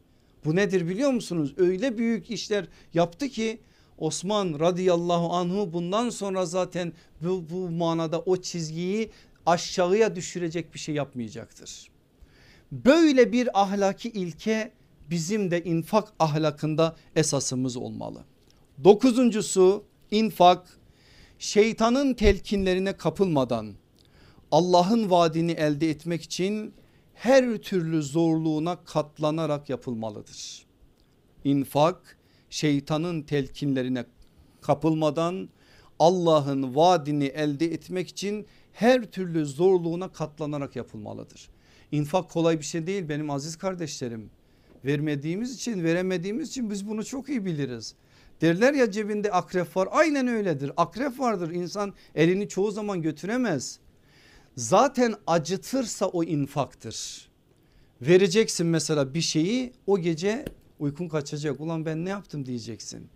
[0.45, 3.61] Bu nedir biliyor musunuz öyle büyük işler yaptı ki
[3.99, 9.11] Osman radıyallahu anhu bundan sonra zaten bu, bu manada o çizgiyi
[9.47, 11.91] aşağıya düşürecek bir şey yapmayacaktır.
[12.73, 14.73] Böyle bir ahlaki ilke
[15.11, 18.25] bizim de infak ahlakında esasımız olmalı.
[18.85, 20.79] Dokuzuncusu infak
[21.39, 23.75] şeytanın telkinlerine kapılmadan
[24.51, 26.75] Allah'ın vaadini elde etmek için
[27.15, 30.67] her türlü zorluğuna katlanarak yapılmalıdır.
[31.45, 32.19] İnfak
[32.51, 34.05] şeytanın telkinlerine
[34.61, 35.49] kapılmadan
[35.99, 41.49] Allah'ın vaadini elde etmek için her türlü zorluğuna katlanarak yapılmalıdır.
[41.93, 44.31] İnfak kolay bir şey değil benim aziz kardeşlerim.
[44.85, 47.95] Vermediğimiz için veremediğimiz için biz bunu çok iyi biliriz.
[48.41, 53.79] Derler ya cebinde akrep var aynen öyledir akrep vardır insan elini çoğu zaman götüremez.
[54.57, 57.29] Zaten acıtırsa o infaktır.
[58.03, 60.45] Vereceksin mesela bir şeyi o gece
[60.79, 63.09] uykun kaçacak ulan ben ne yaptım diyeceksin.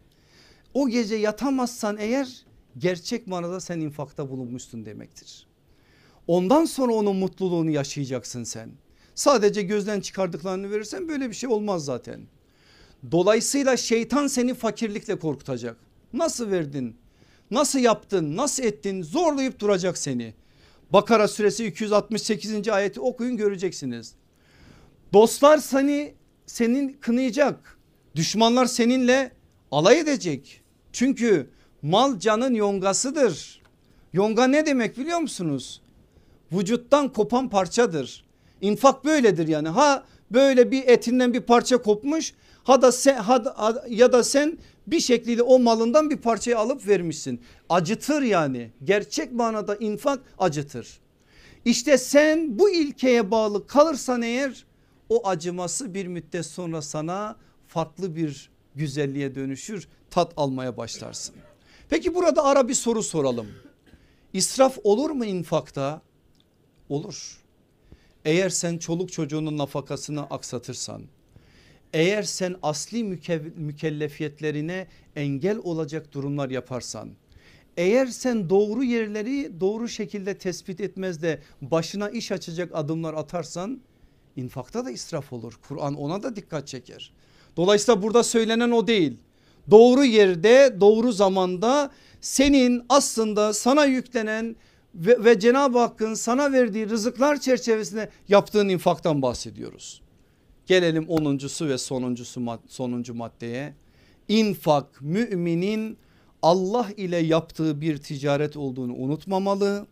[0.74, 2.44] O gece yatamazsan eğer
[2.78, 5.46] gerçek manada sen infakta bulunmuşsun demektir.
[6.26, 8.70] Ondan sonra onun mutluluğunu yaşayacaksın sen.
[9.18, 12.20] Sadece gözden çıkardıklarını verirsen böyle bir şey olmaz zaten.
[13.12, 15.76] Dolayısıyla şeytan seni fakirlikle korkutacak.
[16.12, 16.96] Nasıl verdin?
[17.50, 18.36] Nasıl yaptın?
[18.36, 19.02] Nasıl ettin?
[19.02, 20.34] Zorlayıp duracak seni.
[20.90, 22.68] Bakara suresi 268.
[22.68, 24.14] ayeti okuyun göreceksiniz.
[25.12, 26.14] Dostlar seni
[26.46, 27.78] senin kınayacak.
[28.14, 29.32] Düşmanlar seninle
[29.70, 30.60] alay edecek.
[30.92, 31.50] Çünkü
[31.82, 33.62] mal canın yongasıdır.
[34.12, 35.82] Yonga ne demek biliyor musunuz?
[36.52, 38.27] Vücuttan kopan parçadır.
[38.61, 39.68] İnfak böyledir yani.
[39.68, 42.34] Ha böyle bir etinden bir parça kopmuş
[42.64, 47.40] ha da sen ha, ya da sen bir şekilde o malından bir parçayı alıp vermişsin.
[47.68, 48.70] Acıtır yani.
[48.84, 51.00] Gerçek manada infak acıtır.
[51.64, 54.66] İşte sen bu ilkeye bağlı kalırsan eğer
[55.09, 57.36] o acıması bir müddet sonra sana
[57.66, 61.34] farklı bir güzelliğe dönüşür tat almaya başlarsın.
[61.88, 63.46] Peki burada ara bir soru soralım.
[64.32, 66.02] İsraf olur mu infakta?
[66.88, 67.38] Olur.
[68.28, 71.02] Eğer sen çoluk çocuğunun nafakasını aksatırsan,
[71.92, 73.04] eğer sen asli
[73.56, 77.10] mükellefiyetlerine engel olacak durumlar yaparsan,
[77.76, 83.80] eğer sen doğru yerleri doğru şekilde tespit etmez de başına iş açacak adımlar atarsan
[84.36, 85.58] infakta da israf olur.
[85.68, 87.12] Kur'an ona da dikkat çeker.
[87.56, 89.16] Dolayısıyla burada söylenen o değil.
[89.70, 94.56] Doğru yerde doğru zamanda senin aslında sana yüklenen
[94.95, 100.03] ve, ve Cenab-ı Hakk'ın sana verdiği rızıklar çerçevesinde yaptığın infaktan bahsediyoruz.
[100.66, 103.74] Gelelim onuncusu ve sonuncusu sonuncu maddeye.
[104.28, 105.99] İnfak müminin
[106.43, 109.86] Allah ile yaptığı bir ticaret olduğunu unutmamalı.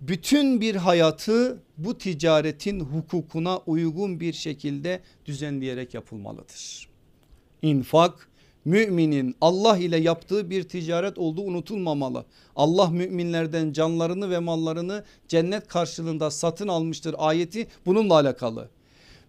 [0.00, 6.88] Bütün bir hayatı bu ticaretin hukukuna uygun bir şekilde düzenleyerek yapılmalıdır.
[7.62, 8.28] İnfak
[8.64, 12.24] müminin Allah ile yaptığı bir ticaret olduğu unutulmamalı.
[12.56, 18.68] Allah müminlerden canlarını ve mallarını cennet karşılığında satın almıştır ayeti bununla alakalı.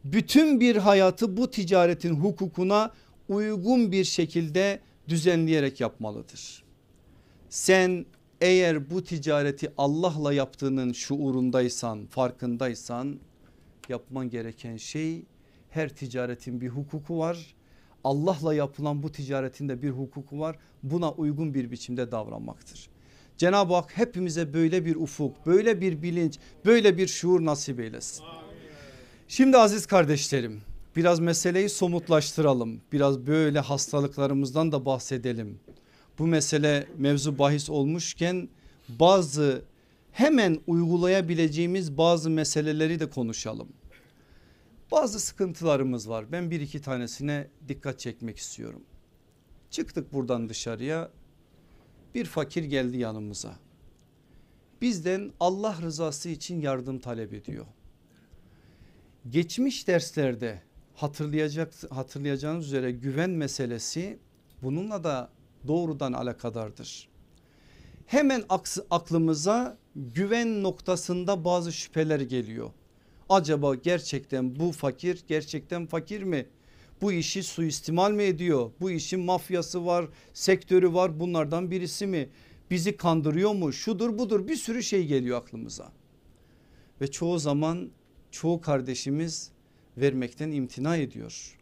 [0.04, 2.92] Bütün bir hayatı bu ticaretin hukukuna
[3.30, 6.64] uygun bir şekilde düzenleyerek yapmalıdır.
[7.50, 8.06] Sen
[8.42, 13.20] eğer bu ticareti Allah'la yaptığının şuurundaysan farkındaysan
[13.90, 15.22] yapman gereken şey
[15.70, 17.56] her ticaretin bir hukuku var
[18.04, 20.56] Allah'la yapılan bu ticaretin de bir hukuku var.
[20.84, 22.90] Buna uygun bir biçimde davranmaktır.
[23.38, 28.24] Cenab-ı Hak hepimize böyle bir ufuk, böyle bir bilinç, böyle bir şuur nasip eylesin.
[29.28, 30.62] Şimdi aziz kardeşlerim
[30.96, 32.82] biraz meseleyi somutlaştıralım.
[32.92, 35.60] Biraz böyle hastalıklarımızdan da bahsedelim.
[36.20, 38.50] Bu mesele mevzu bahis olmuşken
[38.90, 39.62] bazı
[40.12, 43.68] hemen uygulayabileceğimiz bazı meseleleri de konuşalım.
[44.92, 46.32] Bazı sıkıntılarımız var.
[46.32, 48.84] Ben bir iki tanesine dikkat çekmek istiyorum.
[49.70, 51.10] Çıktık buradan dışarıya.
[52.16, 53.56] Bir fakir geldi yanımıza.
[54.82, 57.66] Bizden Allah rızası için yardım talep ediyor.
[59.30, 60.62] Geçmiş derslerde
[60.96, 64.20] hatırlayacak hatırlayacağınız üzere güven meselesi
[64.62, 65.30] bununla da
[65.68, 67.10] doğrudan alakadardır.
[68.06, 68.44] Hemen
[68.90, 72.72] aklımıza güven noktasında bazı şüpheler geliyor.
[73.34, 76.46] Acaba gerçekten bu fakir gerçekten fakir mi?
[77.02, 78.72] Bu işi suistimal mi ediyor?
[78.82, 82.30] Bu işin mafyası var, sektörü var bunlardan birisi mi?
[82.72, 83.74] Bizi kandırıyor mu?
[83.74, 85.92] Şudur budur bir sürü şey geliyor aklımıza.
[87.02, 87.90] Ve çoğu zaman
[88.32, 89.52] çoğu kardeşimiz
[89.98, 91.58] vermekten imtina ediyor.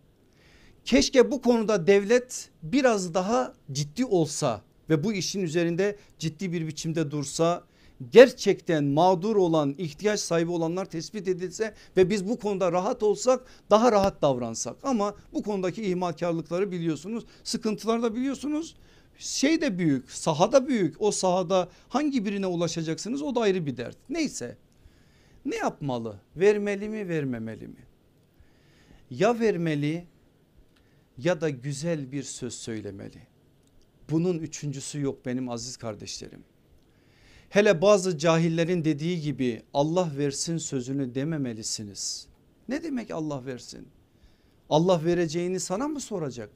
[0.86, 7.12] Keşke bu konuda devlet biraz daha ciddi olsa ve bu işin üzerinde ciddi bir biçimde
[7.12, 7.64] dursa
[8.10, 13.92] gerçekten mağdur olan ihtiyaç sahibi olanlar tespit edilse ve biz bu konuda rahat olsak daha
[13.92, 14.78] rahat davransak.
[14.84, 18.76] Ama bu konudaki ihmalkarlıkları biliyorsunuz sıkıntılar da biliyorsunuz.
[19.18, 21.02] Şey de büyük sahada büyük.
[21.02, 23.98] O sahada hangi birine ulaşacaksınız o da ayrı bir dert.
[24.10, 24.58] Neyse
[25.46, 26.20] ne yapmalı?
[26.36, 27.86] Vermeli mi vermemeli mi?
[29.10, 30.08] Ya vermeli
[31.18, 33.28] ya da güzel bir söz söylemeli.
[34.10, 36.44] Bunun üçüncüsü yok benim aziz kardeşlerim
[37.52, 42.28] Hele bazı cahillerin dediği gibi Allah versin sözünü dememelisiniz.
[42.70, 43.88] Ne demek Allah versin?
[44.70, 46.50] Allah vereceğini sana mı soracak?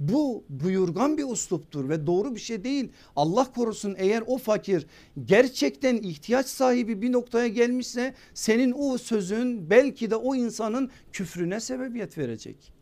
[0.00, 2.92] Bu buyurgan bir usluptur ve doğru bir şey değil.
[3.16, 4.86] Allah korusun eğer o fakir
[5.24, 12.18] gerçekten ihtiyaç sahibi bir noktaya gelmişse senin o sözün belki de o insanın küfrüne sebebiyet
[12.18, 12.72] verecek.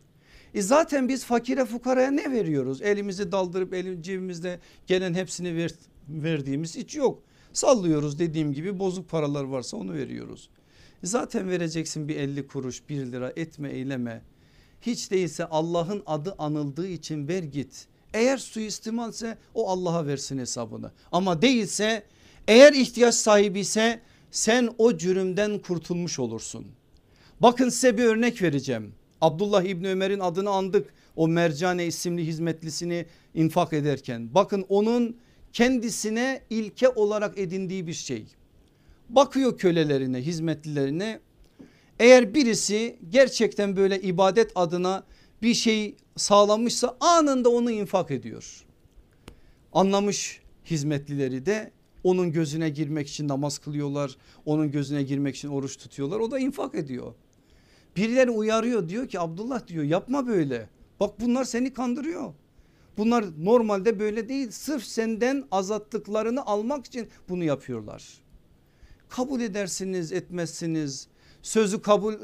[0.55, 2.83] E zaten biz fakire fukaraya ne veriyoruz?
[2.83, 5.71] Elimizi daldırıp elim cebimizde gelen hepsini ver,
[6.11, 7.23] verdiğimiz hiç yok.
[7.53, 10.51] Sallıyoruz dediğim gibi bozuk paralar varsa onu veriyoruz.
[11.05, 14.23] Zaten vereceksin bir 50 kuruş 1 lira etme eyleme.
[14.81, 17.87] Hiç değilse Allah'ın adı anıldığı için ver git.
[18.15, 20.93] Eğer suistimalse o Allah'a versin hesabını.
[21.13, 22.03] Ama değilse
[22.49, 24.01] eğer ihtiyaç sahibi ise
[24.31, 26.67] sen o cürümden kurtulmuş olursun.
[27.41, 28.95] Bakın size bir örnek vereceğim.
[29.21, 30.95] Abdullah İbni Ömer'in adını andık.
[31.17, 34.35] O Mercane isimli hizmetlisini infak ederken.
[34.35, 35.17] Bakın onun
[35.53, 38.27] kendisine ilke olarak edindiği bir şey.
[39.09, 41.21] Bakıyor kölelerine hizmetlilerine
[41.99, 45.05] eğer birisi gerçekten böyle ibadet adına
[45.43, 48.65] bir şey sağlamışsa anında onu infak ediyor.
[49.73, 51.71] Anlamış hizmetlileri de
[52.05, 54.17] onun gözüne girmek için namaz kılıyorlar.
[54.45, 56.21] Onun gözüne girmek için oruç tutuyorlar.
[56.21, 57.15] O da infak ediyor.
[57.97, 60.69] Birileri uyarıyor diyor ki Abdullah diyor yapma böyle.
[61.01, 62.35] Bak bunlar seni kandırıyor.
[63.01, 68.05] Bunlar normalde böyle değil sırf senden azattıklarını almak için bunu yapıyorlar.
[69.09, 71.09] Kabul edersiniz etmezsiniz
[71.43, 72.15] sözü kabul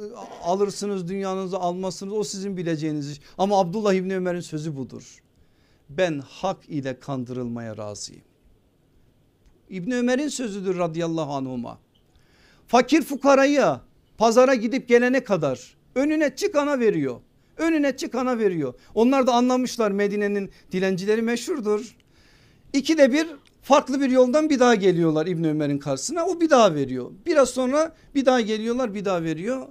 [0.43, 3.21] alırsınız dünyanızı almazsınız o sizin bileceğiniz iş.
[3.39, 5.23] Ama Abdullah İbni Ömer'in sözü budur.
[5.89, 8.25] Ben hak ile kandırılmaya razıyım.
[9.71, 11.79] İbni Ömer'in sözüdür radıyallahu anhuma.
[12.67, 13.65] Fakir fukarayı
[14.19, 17.21] pazara gidip gelene kadar önüne çıkana veriyor.
[17.57, 18.75] Önüne çıkana veriyor.
[18.95, 21.97] Onlar da anlamışlar Medine'nin dilencileri meşhurdur.
[22.73, 23.27] İkide bir
[23.63, 27.11] farklı bir yoldan bir daha geliyorlar İbn Ömer'in karşısına o bir daha veriyor.
[27.27, 29.67] Biraz sonra bir daha geliyorlar bir daha veriyor.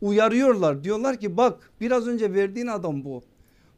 [0.00, 3.22] Uyarıyorlar diyorlar ki bak biraz önce verdiğin adam bu.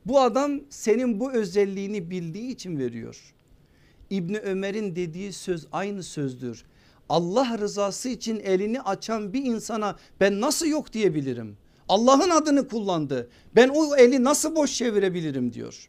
[0.06, 3.34] Bu adam senin bu özelliğini bildiği için veriyor.
[4.10, 6.64] İbni Ömer'in dediği söz aynı sözdür.
[7.08, 11.56] Allah rızası için elini açan bir insana ben nasıl yok diyebilirim?
[11.88, 13.28] Allah'ın adını kullandı.
[13.56, 15.88] Ben o eli nasıl boş çevirebilirim diyor.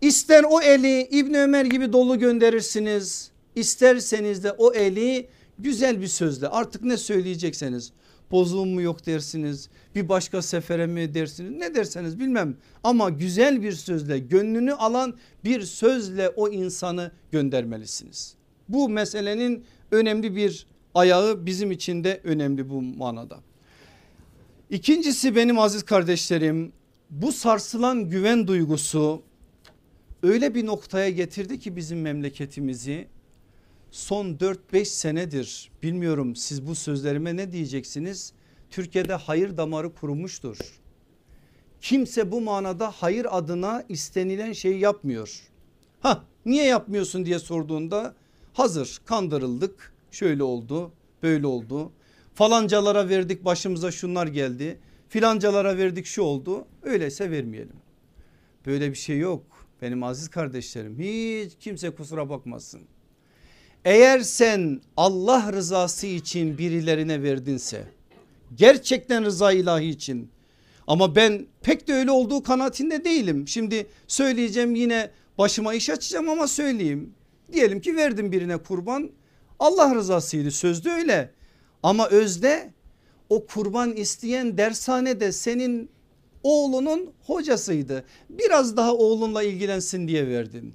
[0.00, 3.30] İster o eli İbn Ömer gibi dolu gönderirsiniz.
[3.54, 7.92] İsterseniz de o eli güzel bir sözle artık ne söyleyecekseniz
[8.30, 13.72] bozuğum mu yok dersiniz bir başka sefere mi dersiniz ne derseniz bilmem ama güzel bir
[13.72, 15.14] sözle gönlünü alan
[15.44, 18.34] bir sözle o insanı göndermelisiniz.
[18.68, 23.38] Bu meselenin önemli bir ayağı bizim için de önemli bu manada.
[24.70, 26.72] İkincisi benim aziz kardeşlerim
[27.10, 29.22] bu sarsılan güven duygusu
[30.22, 33.08] öyle bir noktaya getirdi ki bizim memleketimizi
[33.90, 38.32] son 4-5 senedir bilmiyorum siz bu sözlerime ne diyeceksiniz?
[38.70, 40.58] Türkiye'de hayır damarı kurumuştur.
[41.80, 45.42] Kimse bu manada hayır adına istenilen şeyi yapmıyor.
[46.00, 48.14] Ha niye yapmıyorsun diye sorduğunda
[48.52, 50.92] Hazır kandırıldık şöyle oldu
[51.22, 51.92] böyle oldu.
[52.38, 54.78] Falancalara verdik başımıza şunlar geldi.
[55.08, 57.76] Filancalara verdik şu oldu öyleyse vermeyelim.
[58.66, 59.42] Böyle bir şey yok
[59.82, 62.80] benim aziz kardeşlerim hiç kimse kusura bakmasın.
[63.84, 67.84] Eğer sen Allah rızası için birilerine verdinse
[68.54, 70.30] gerçekten rıza ilahi için
[70.86, 73.48] ama ben pek de öyle olduğu kanaatinde değilim.
[73.48, 77.14] Şimdi söyleyeceğim yine başıma iş açacağım ama söyleyeyim.
[77.52, 79.10] Diyelim ki verdim birine kurban
[79.58, 81.37] Allah rızasıydı sözde öyle
[81.82, 82.72] ama özde
[83.28, 85.90] o kurban isteyen dershanede senin
[86.42, 88.04] oğlunun hocasıydı.
[88.30, 90.74] Biraz daha oğlunla ilgilensin diye verdin.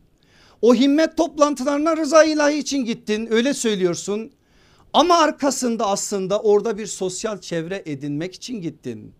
[0.61, 4.31] O himmet toplantılarına rıza ilahi için gittin öyle söylüyorsun.
[4.93, 9.13] Ama arkasında aslında orada bir sosyal çevre edinmek için gittin.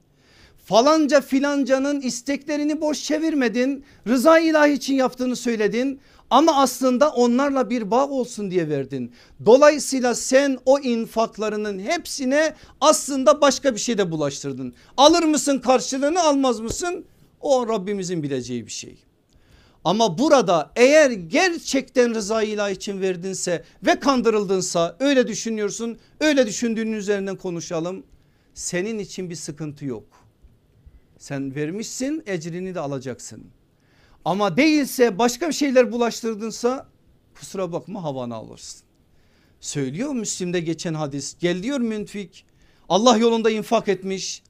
[0.66, 3.86] Falanca filancanın isteklerini boş çevirmedin.
[4.08, 6.00] Rıza ilahi için yaptığını söyledin.
[6.34, 9.12] Ama aslında onlarla bir bağ olsun diye verdin.
[9.46, 14.74] Dolayısıyla sen o infaklarının hepsine aslında başka bir şey de bulaştırdın.
[14.98, 17.06] Alır mısın karşılığını almaz mısın?
[17.42, 18.98] O Rabbimizin bileceği bir şey.
[19.84, 27.36] Ama burada eğer gerçekten rıza ilahi için verdinse ve kandırıldınsa öyle düşünüyorsun öyle düşündüğünün üzerinden
[27.36, 28.04] konuşalım.
[28.54, 30.08] Senin için bir sıkıntı yok.
[31.18, 33.44] Sen vermişsin ecrini de alacaksın.
[34.26, 36.88] Ama değilse başka bir şeyler bulaştırdınsa
[37.36, 38.82] kusura bakma havanı alırsın.
[39.60, 42.46] Söylüyor Müslim'de geçen hadis gel diyor münfik
[42.90, 44.44] Allah yolunda infak etmiş.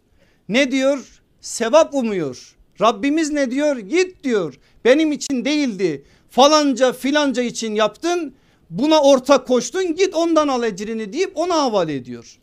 [0.49, 1.21] Ne diyor?
[1.41, 2.55] Sevap umuyor.
[2.81, 3.77] Rabbimiz ne diyor?
[3.77, 4.59] Git diyor.
[4.85, 6.05] Benim için değildi.
[6.29, 8.35] Falanca filanca için yaptın.
[8.69, 12.39] Buna ortak koştun git ondan al ecrini deyip ona havale ediyor.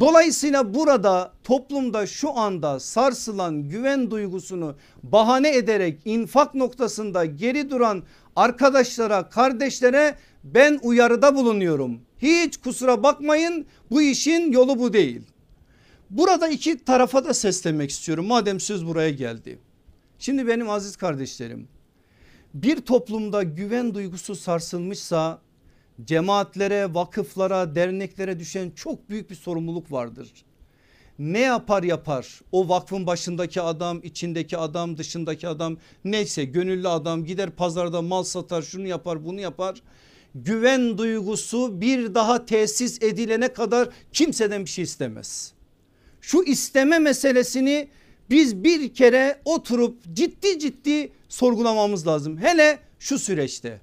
[0.00, 8.02] Dolayısıyla burada toplumda şu anda sarsılan güven duygusunu bahane ederek infak noktasında geri duran
[8.36, 10.14] arkadaşlara kardeşlere
[10.44, 12.00] ben uyarıda bulunuyorum.
[12.18, 15.22] Hiç kusura bakmayın bu işin yolu bu değil.
[16.10, 19.58] Burada iki tarafa da seslemek istiyorum madem söz buraya geldi.
[20.18, 21.68] Şimdi benim aziz kardeşlerim
[22.62, 25.38] bir toplumda güven duygusu sarsılmışsa
[26.04, 30.32] cemaatlere, vakıflara, derneklere düşen çok büyük bir sorumluluk vardır.
[31.18, 37.50] Ne yapar yapar o vakfın başındaki adam, içindeki adam, dışındaki adam neyse gönüllü adam gider
[37.50, 39.82] pazarda mal satar şunu yapar bunu yapar.
[40.34, 45.52] Güven duygusu bir daha tesis edilene kadar kimseden bir şey istemez.
[46.20, 47.88] Şu isteme meselesini
[48.30, 52.38] biz bir kere oturup ciddi ciddi sorgulamamız lazım.
[52.38, 53.80] Hele şu süreçte.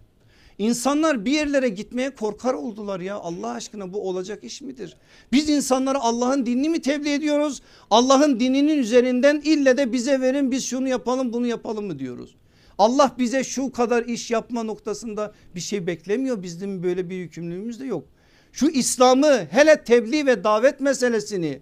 [0.58, 4.98] İnsanlar bir yerlere gitmeye korkar oldular ya Allah aşkına bu olacak iş midir?
[5.32, 7.62] Biz insanlara Allah'ın dinini mi tebliğ ediyoruz?
[7.90, 12.36] Allah'ın dininin üzerinden ille de bize verin biz şunu yapalım bunu yapalım mı diyoruz?
[12.78, 16.44] Allah bize şu kadar iş yapma noktasında bir şey beklemiyor.
[16.44, 18.06] Bizim böyle bir yükümlülüğümüz de yok.
[18.52, 21.60] Şu İslam'ı hele tebliğ ve davet meselesini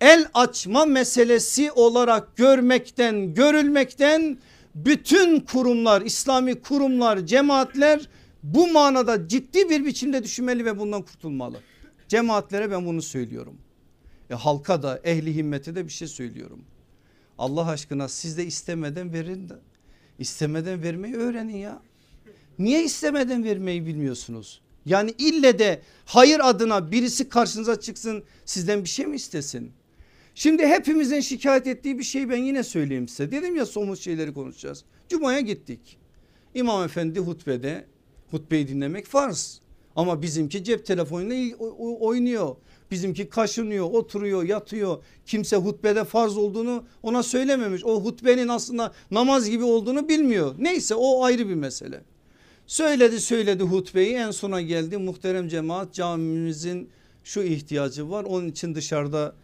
[0.00, 4.38] el açma meselesi olarak görmekten görülmekten
[4.74, 8.08] bütün kurumlar İslami kurumlar cemaatler
[8.42, 11.60] bu manada ciddi bir biçimde düşünmeli ve bundan kurtulmalı.
[12.08, 13.58] Cemaatlere ben bunu söylüyorum.
[14.30, 16.64] E, halka da ehli himmete de bir şey söylüyorum.
[17.38, 19.54] Allah aşkına siz de istemeden verin de
[20.18, 21.82] istemeden vermeyi öğrenin ya.
[22.58, 24.60] Niye istemeden vermeyi bilmiyorsunuz?
[24.86, 29.72] Yani ille de hayır adına birisi karşınıza çıksın sizden bir şey mi istesin?
[30.34, 33.30] Şimdi hepimizin şikayet ettiği bir şey ben yine söyleyeyim size.
[33.30, 34.84] Dedim ya somut şeyleri konuşacağız.
[35.08, 35.98] Cuma'ya gittik.
[36.54, 37.86] İmam efendi hutbede
[38.30, 39.60] hutbeyi dinlemek farz.
[39.96, 41.56] Ama bizimki cep telefonuyla
[42.00, 42.56] oynuyor.
[42.90, 45.02] Bizimki kaşınıyor, oturuyor, yatıyor.
[45.26, 47.84] Kimse hutbede farz olduğunu ona söylememiş.
[47.84, 50.54] O hutbenin aslında namaz gibi olduğunu bilmiyor.
[50.58, 52.02] Neyse o ayrı bir mesele.
[52.66, 54.96] Söyledi söyledi hutbeyi en sona geldi.
[54.96, 56.88] Muhterem cemaat camimizin
[57.24, 58.24] şu ihtiyacı var.
[58.24, 59.34] Onun için dışarıda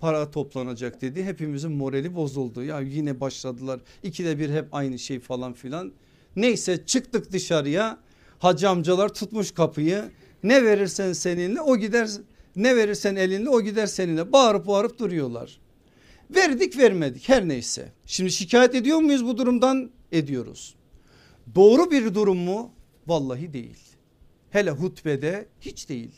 [0.00, 1.24] para toplanacak dedi.
[1.24, 2.62] Hepimizin morali bozuldu.
[2.62, 3.80] Ya yine başladılar.
[4.02, 5.92] İkide bir hep aynı şey falan filan.
[6.36, 7.98] Neyse çıktık dışarıya.
[8.40, 10.10] Hacı amcalar tutmuş kapıyı.
[10.42, 12.10] Ne verirsen seninle o gider.
[12.56, 14.32] Ne verirsen elinle o gider seninle.
[14.32, 15.60] Bağırıp bağırıp duruyorlar.
[16.30, 17.92] Verdik vermedik her neyse.
[18.06, 19.90] Şimdi şikayet ediyor muyuz bu durumdan?
[20.12, 20.74] Ediyoruz.
[21.54, 22.72] Doğru bir durum mu?
[23.06, 23.78] Vallahi değil.
[24.50, 26.14] Hele hutbede hiç değil.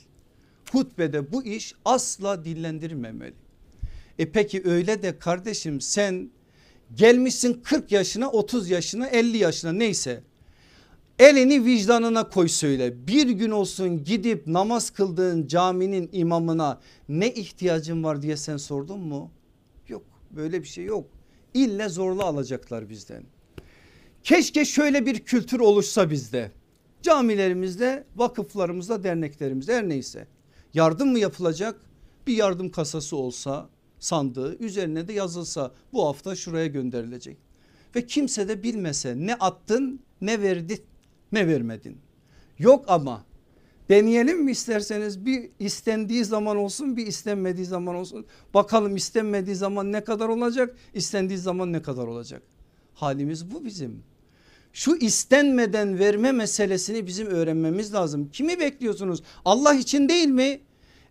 [0.72, 3.34] Hutbede bu iş asla dillendirilmemeli.
[4.18, 6.30] E peki öyle de kardeşim sen
[6.94, 10.22] gelmişsin 40 yaşına 30 yaşına 50 yaşına neyse
[11.18, 18.22] elini vicdanına koy söyle bir gün olsun gidip namaz kıldığın caminin imamına ne ihtiyacın var
[18.22, 19.30] diye sen sordun mu?
[19.88, 21.06] Yok böyle bir şey yok.
[21.54, 23.22] İlle zorla alacaklar bizden.
[24.24, 26.52] Keşke şöyle bir kültür oluşsa bizde.
[27.02, 30.26] Camilerimizde, vakıflarımızda, derneklerimizde her neyse.
[30.74, 31.80] Yardım mı yapılacak?
[32.26, 37.36] Bir yardım kasası olsa sandığı üzerine de yazılsa bu hafta şuraya gönderilecek.
[37.96, 40.80] Ve kimse de bilmese ne attın ne verdin
[41.32, 41.98] ne vermedin.
[42.58, 43.24] Yok ama
[43.88, 48.26] deneyelim mi isterseniz bir istendiği zaman olsun bir istenmediği zaman olsun.
[48.54, 52.42] Bakalım istenmediği zaman ne kadar olacak istendiği zaman ne kadar olacak.
[52.94, 54.02] Halimiz bu bizim.
[54.72, 58.28] Şu istenmeden verme meselesini bizim öğrenmemiz lazım.
[58.32, 59.22] Kimi bekliyorsunuz?
[59.44, 60.60] Allah için değil mi?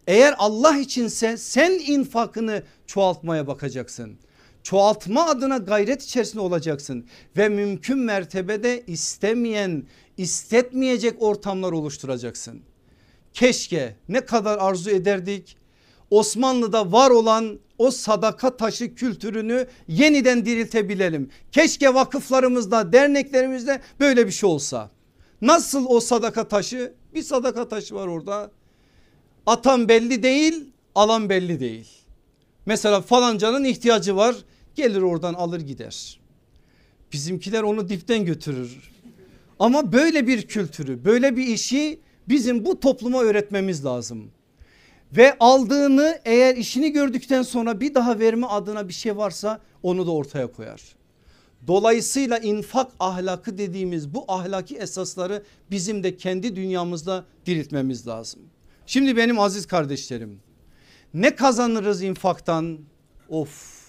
[0.07, 4.17] Eğer Allah içinse sen infakını çoğaltmaya bakacaksın.
[4.63, 7.05] Çoğaltma adına gayret içerisinde olacaksın
[7.37, 9.83] ve mümkün mertebede istemeyen,
[10.17, 12.61] istetmeyecek ortamlar oluşturacaksın.
[13.33, 15.57] Keşke ne kadar arzu ederdik
[16.11, 21.29] Osmanlı'da var olan o sadaka taşı kültürünü yeniden diriltebilelim.
[21.51, 24.89] Keşke vakıflarımızda derneklerimizde böyle bir şey olsa.
[25.41, 26.93] Nasıl o sadaka taşı?
[27.13, 28.51] Bir sadaka taşı var orada.
[29.45, 32.00] Atan belli değil alan belli değil.
[32.65, 34.35] Mesela falancanın ihtiyacı var
[34.75, 36.19] gelir oradan alır gider.
[37.13, 38.91] Bizimkiler onu dipten götürür.
[39.59, 41.99] Ama böyle bir kültürü böyle bir işi
[42.29, 44.31] bizim bu topluma öğretmemiz lazım.
[45.17, 50.11] Ve aldığını eğer işini gördükten sonra bir daha verme adına bir şey varsa onu da
[50.11, 50.81] ortaya koyar.
[51.67, 58.41] Dolayısıyla infak ahlakı dediğimiz bu ahlaki esasları bizim de kendi dünyamızda diriltmemiz lazım.
[58.85, 60.39] Şimdi benim aziz kardeşlerim
[61.13, 62.79] ne kazanırız infaktan?
[63.29, 63.81] Of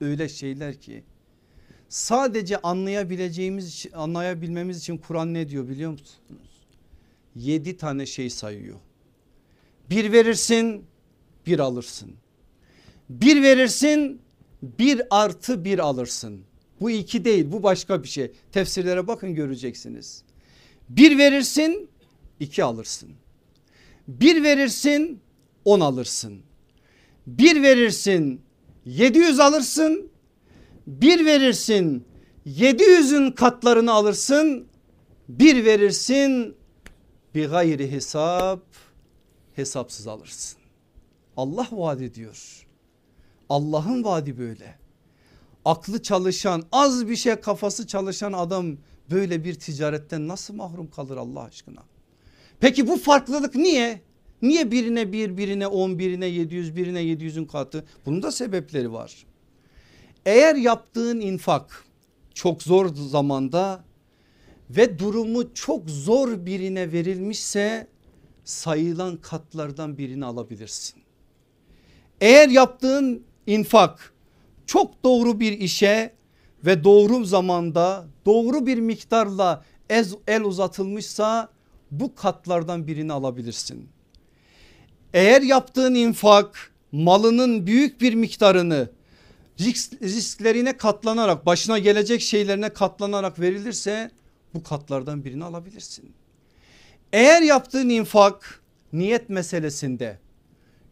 [0.00, 1.04] öyle şeyler ki
[1.88, 6.18] sadece anlayabileceğimiz anlayabilmemiz için Kur'an ne diyor biliyor musunuz?
[7.36, 8.78] Yedi tane şey sayıyor.
[9.90, 10.84] Bir verirsin
[11.46, 12.14] bir alırsın.
[13.08, 14.22] Bir verirsin
[14.62, 16.44] bir artı bir alırsın.
[16.80, 18.32] Bu iki değil bu başka bir şey.
[18.52, 20.22] Tefsirlere bakın göreceksiniz.
[20.88, 21.88] Bir verirsin
[22.40, 23.10] iki alırsın.
[24.08, 25.20] Bir verirsin
[25.64, 26.42] on alırsın.
[27.26, 28.40] Bir verirsin
[28.84, 30.10] 700 alırsın.
[30.86, 32.04] Bir verirsin
[32.46, 34.66] 700'ün katlarını alırsın.
[35.28, 36.56] Bir verirsin
[37.34, 38.62] bir gayri hesap
[39.54, 40.58] hesapsız alırsın.
[41.36, 42.66] Allah vaat ediyor.
[43.48, 44.78] Allah'ın vaadi böyle.
[45.64, 48.76] Aklı çalışan az bir şey kafası çalışan adam
[49.10, 51.82] böyle bir ticaretten nasıl mahrum kalır Allah aşkına?
[52.60, 54.02] Peki bu farklılık niye?
[54.42, 57.84] Niye birine bir birine on birine yedi yüz birine yedi yüzün katı?
[58.06, 59.26] Bunun da sebepleri var.
[60.26, 61.84] Eğer yaptığın infak
[62.34, 63.84] çok zor zamanda
[64.70, 67.86] ve durumu çok zor birine verilmişse
[68.44, 71.02] sayılan katlardan birini alabilirsin.
[72.20, 74.14] Eğer yaptığın infak
[74.66, 76.14] çok doğru bir işe
[76.66, 79.64] ve doğru zamanda doğru bir miktarla
[80.28, 81.48] el uzatılmışsa
[81.90, 83.88] bu katlardan birini alabilirsin.
[85.14, 88.88] Eğer yaptığın infak malının büyük bir miktarını
[89.60, 94.10] risk, risklerine katlanarak başına gelecek şeylerine katlanarak verilirse
[94.54, 96.12] bu katlardan birini alabilirsin.
[97.12, 98.60] Eğer yaptığın infak
[98.92, 100.18] niyet meselesinde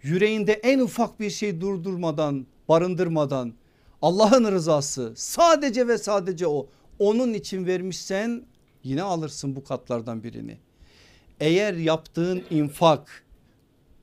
[0.03, 3.55] yüreğinde en ufak bir şey durdurmadan barındırmadan
[4.03, 6.67] Allah'ın rızası sadece ve sadece o
[6.99, 8.43] onun için vermişsen
[8.85, 10.59] yine alırsın bu katlardan birini.
[11.41, 13.23] Eğer yaptığın infak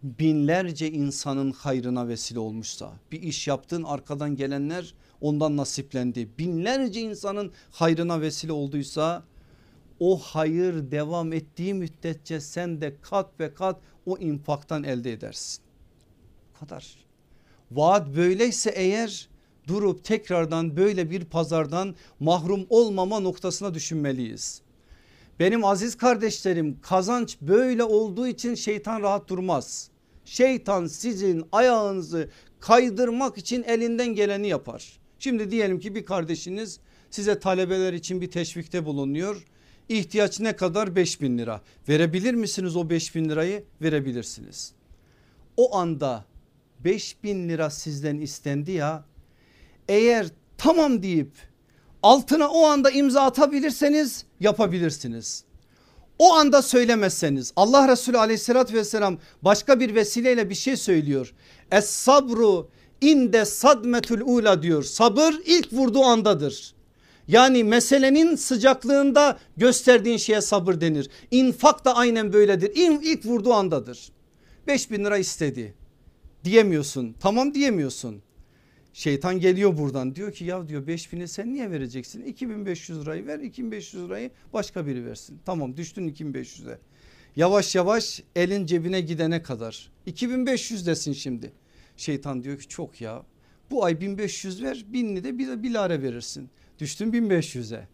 [0.04, 6.30] binlerce insanın hayrına vesile olmuşsa bir iş yaptın arkadan gelenler ondan nasiplendi.
[6.40, 9.24] Binlerce insanın hayrına vesile olduysa
[10.00, 15.64] o hayır devam ettiği müddetçe sen de kat ve kat o infaktan elde edersin.
[16.54, 16.96] Bu kadar.
[17.72, 19.30] Vaat böyleyse eğer
[19.68, 24.62] durup tekrardan böyle bir pazardan mahrum olmama noktasına düşünmeliyiz.
[25.40, 29.90] Benim aziz kardeşlerim kazanç böyle olduğu için şeytan rahat durmaz.
[30.30, 32.30] Şeytan sizin ayağınızı
[32.60, 35.00] kaydırmak için elinden geleni yapar.
[35.20, 36.80] Şimdi diyelim ki bir kardeşiniz
[37.10, 39.46] size talebeler için bir teşvikte bulunuyor.
[39.90, 41.62] İhtiyaç ne kadar 5000 lira.
[41.90, 43.64] Verebilir misiniz o 5000 lirayı?
[43.82, 44.74] Verebilirsiniz.
[45.58, 46.26] O anda
[46.80, 49.06] 5000 lira sizden istendi ya
[49.88, 50.28] eğer
[50.58, 51.32] tamam deyip
[52.04, 55.44] altına o anda imza atabilirseniz yapabilirsiniz.
[56.20, 61.34] O anda söylemezseniz Allah Resulü aleyhissalatü vesselam başka bir vesileyle bir şey söylüyor.
[61.72, 62.70] Es sabru
[63.02, 66.74] inde sadmetül ula diyor sabır ilk vurduğu andadır.
[67.28, 71.10] Yani meselenin sıcaklığında gösterdiğin şeye sabır denir.
[71.32, 72.72] İnfak da aynen böyledir.
[72.76, 74.10] İlk vurduğu andadır.
[74.68, 75.74] 5 bin lira istedi
[76.44, 78.22] diyemiyorsun tamam diyemiyorsun.
[78.94, 82.22] Şeytan geliyor buradan diyor ki ya diyor 5000'i sen niye vereceksin?
[82.22, 85.40] 2500 lirayı ver 2500 lirayı başka biri versin.
[85.46, 86.78] Tamam düştün 2500'e.
[87.36, 91.52] Yavaş yavaş elin cebine gidene kadar 2500 desin şimdi.
[91.98, 93.24] Şeytan diyor ki çok ya
[93.72, 96.50] bu ay 1500 ver binini de bir bilare verirsin.
[96.80, 97.88] Düştün 1500'e.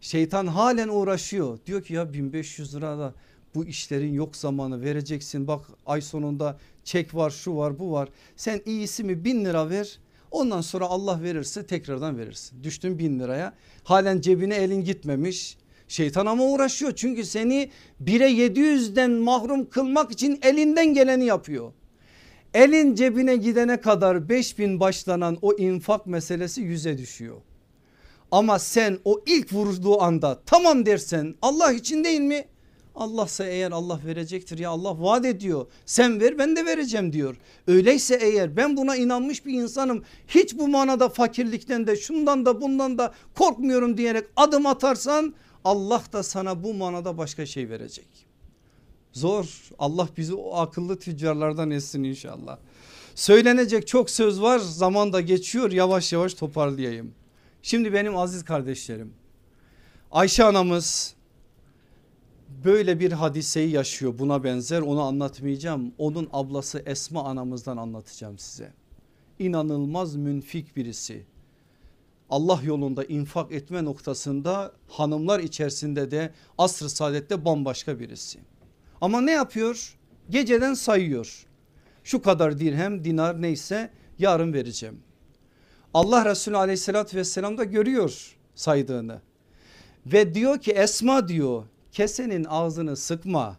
[0.00, 3.14] Şeytan halen uğraşıyor diyor ki ya 1500 lira da
[3.54, 8.60] bu işlerin yok zamanı vereceksin bak ay sonunda çek var şu var bu var sen
[8.66, 9.98] iyisi mi 1000 lira ver
[10.30, 13.54] ondan sonra Allah verirse tekrardan verirsin düştün 1000 liraya
[13.84, 15.56] halen cebine elin gitmemiş
[15.88, 17.70] şeytan ama uğraşıyor çünkü seni
[18.04, 21.72] 1'e 700'den mahrum kılmak için elinden geleni yapıyor.
[22.54, 27.36] Elin cebine gidene kadar 5000 başlanan o infak meselesi yüze düşüyor.
[28.30, 32.44] Ama sen o ilk vurduğu anda tamam dersen Allah için değil mi?
[32.94, 35.66] Allahsa eğer Allah verecektir ya Allah vaat ediyor.
[35.86, 37.36] Sen ver ben de vereceğim diyor.
[37.66, 42.98] Öyleyse eğer ben buna inanmış bir insanım hiç bu manada fakirlikten de şundan da bundan
[42.98, 45.34] da korkmuyorum diyerek adım atarsan
[45.64, 48.06] Allah da sana bu manada başka şey verecek.
[49.12, 52.58] Zor Allah bizi o akıllı tüccarlardan etsin inşallah.
[53.14, 57.14] Söylenecek çok söz var zaman da geçiyor yavaş yavaş toparlayayım.
[57.62, 59.12] Şimdi benim aziz kardeşlerim
[60.10, 61.14] Ayşe anamız
[62.64, 65.92] böyle bir hadiseyi yaşıyor buna benzer onu anlatmayacağım.
[65.98, 68.72] Onun ablası Esma anamızdan anlatacağım size.
[69.38, 71.24] İnanılmaz münfik birisi.
[72.30, 78.38] Allah yolunda infak etme noktasında hanımlar içerisinde de asr-ı saadette bambaşka birisi.
[79.00, 79.98] Ama ne yapıyor?
[80.30, 81.46] Geceden sayıyor.
[82.04, 85.00] Şu kadar dirhem dinar neyse yarın vereceğim.
[85.94, 89.20] Allah Resulü aleyhissalatü vesselam da görüyor saydığını.
[90.06, 93.56] Ve diyor ki Esma diyor kesenin ağzını sıkma.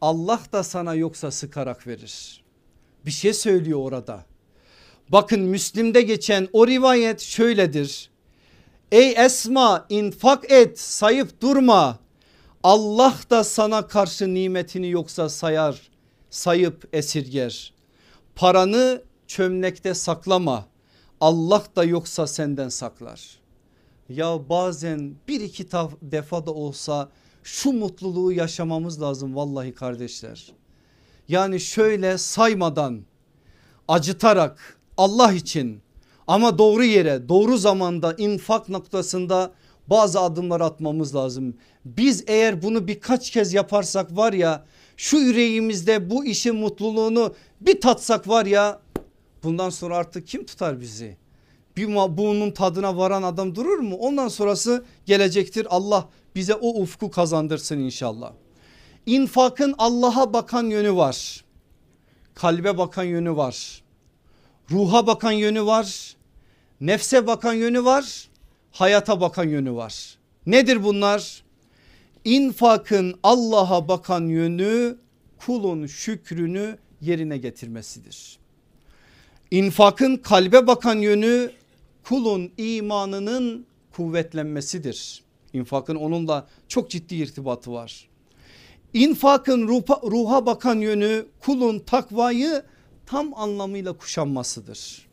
[0.00, 2.44] Allah da sana yoksa sıkarak verir.
[3.06, 4.24] Bir şey söylüyor orada.
[5.08, 8.10] Bakın Müslim'de geçen o rivayet şöyledir.
[8.92, 11.98] Ey Esma infak et sayıp durma.
[12.62, 15.90] Allah da sana karşı nimetini yoksa sayar
[16.30, 17.72] sayıp esirger.
[18.34, 20.66] Paranı çömlekte saklama.
[21.20, 23.38] Allah da yoksa senden saklar.
[24.08, 25.70] Ya bazen bir iki
[26.02, 27.08] defa da olsa
[27.42, 30.52] şu mutluluğu yaşamamız lazım vallahi kardeşler.
[31.28, 33.02] Yani şöyle saymadan
[33.88, 35.82] acıtarak Allah için
[36.26, 39.52] ama doğru yere doğru zamanda infak noktasında
[39.86, 41.54] bazı adımlar atmamız lazım.
[41.84, 44.64] Biz eğer bunu birkaç kez yaparsak var ya
[44.96, 48.80] şu yüreğimizde bu işin mutluluğunu bir tatsak var ya
[49.42, 51.16] bundan sonra artık kim tutar bizi?
[51.76, 51.86] Bir
[52.16, 53.96] bunun tadına varan adam durur mu?
[53.96, 55.66] Ondan sonrası gelecektir.
[55.70, 58.32] Allah bize o ufku kazandırsın inşallah.
[59.06, 61.44] İnfakın Allah'a bakan yönü var.
[62.34, 63.82] Kalbe bakan yönü var.
[64.70, 66.16] Ruha bakan yönü var.
[66.80, 68.28] Nefse bakan yönü var.
[68.72, 70.18] Hayata bakan yönü var.
[70.46, 71.42] Nedir bunlar?
[72.24, 74.96] İnfakın Allah'a bakan yönü
[75.46, 78.38] kulun şükrünü yerine getirmesidir.
[79.50, 81.50] İnfakın kalbe bakan yönü
[82.04, 85.22] kulun imanının kuvvetlenmesidir.
[85.52, 88.08] İnfakın onunla çok ciddi irtibatı var.
[88.94, 92.62] İnfakın ruha, ruha bakan yönü kulun takvayı
[93.06, 95.08] tam anlamıyla kuşanmasıdır.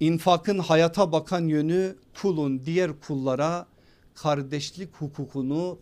[0.00, 3.66] İnfakın hayata bakan yönü kulun diğer kullara
[4.14, 5.78] kardeşlik hukukunu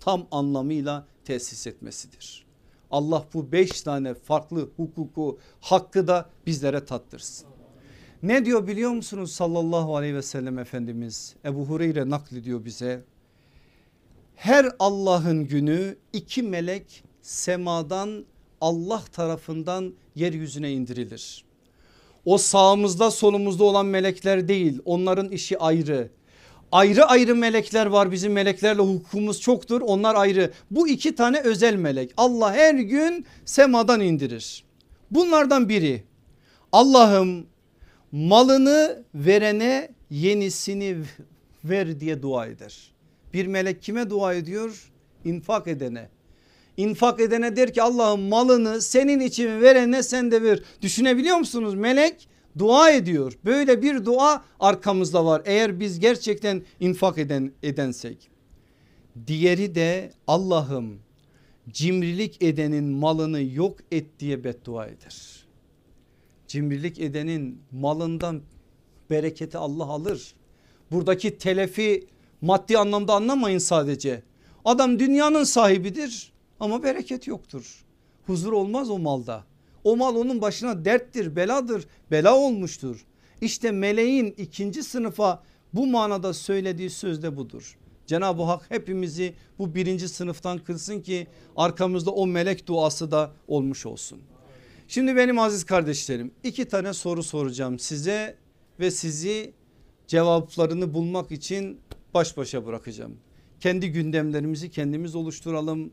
[0.00, 2.46] tam anlamıyla tesis etmesidir.
[2.90, 7.48] Allah bu beş tane farklı hukuku hakkı da bizlere tattırsın.
[8.22, 13.04] Ne diyor biliyor musunuz sallallahu aleyhi ve sellem Efendimiz Ebu Hureyre naklediyor bize.
[14.38, 18.24] Her Allah'ın günü iki melek semadan
[18.60, 21.44] Allah tarafından yeryüzüne indirilir.
[22.24, 26.10] O sağımızda solumuzda olan melekler değil onların işi ayrı.
[26.72, 30.52] Ayrı ayrı melekler var bizim meleklerle hukukumuz çoktur onlar ayrı.
[30.70, 34.64] Bu iki tane özel melek Allah her gün semadan indirir.
[35.10, 36.02] Bunlardan biri
[36.72, 37.46] Allah'ım
[38.12, 40.96] malını verene yenisini
[41.64, 42.97] ver diye dua eder.
[43.34, 44.90] Bir melek kime dua ediyor?
[45.24, 46.08] İnfak edene.
[46.76, 50.62] İnfak edene der ki Allah'ım malını senin için verene sen de ver.
[50.82, 51.74] Düşünebiliyor musunuz?
[51.74, 52.28] Melek
[52.58, 53.38] dua ediyor.
[53.44, 55.42] Böyle bir dua arkamızda var.
[55.44, 58.30] Eğer biz gerçekten infak eden edensek.
[59.26, 60.98] Diğeri de Allah'ım
[61.70, 65.46] cimrilik edenin malını yok et diye beddua eder.
[66.46, 68.42] Cimrilik edenin malından
[69.10, 70.34] bereketi Allah alır.
[70.90, 72.06] Buradaki telefi
[72.40, 74.22] maddi anlamda anlamayın sadece.
[74.64, 77.84] Adam dünyanın sahibidir ama bereket yoktur.
[78.26, 79.44] Huzur olmaz o malda.
[79.84, 83.06] O mal onun başına derttir, beladır, bela olmuştur.
[83.40, 85.42] İşte meleğin ikinci sınıfa
[85.72, 87.78] bu manada söylediği söz de budur.
[88.06, 94.18] Cenab-ı Hak hepimizi bu birinci sınıftan kılsın ki arkamızda o melek duası da olmuş olsun.
[94.88, 98.36] Şimdi benim aziz kardeşlerim iki tane soru soracağım size
[98.80, 99.52] ve sizi
[100.06, 101.80] cevaplarını bulmak için
[102.14, 103.16] baş başa bırakacağım.
[103.60, 105.90] Kendi gündemlerimizi kendimiz oluşturalım.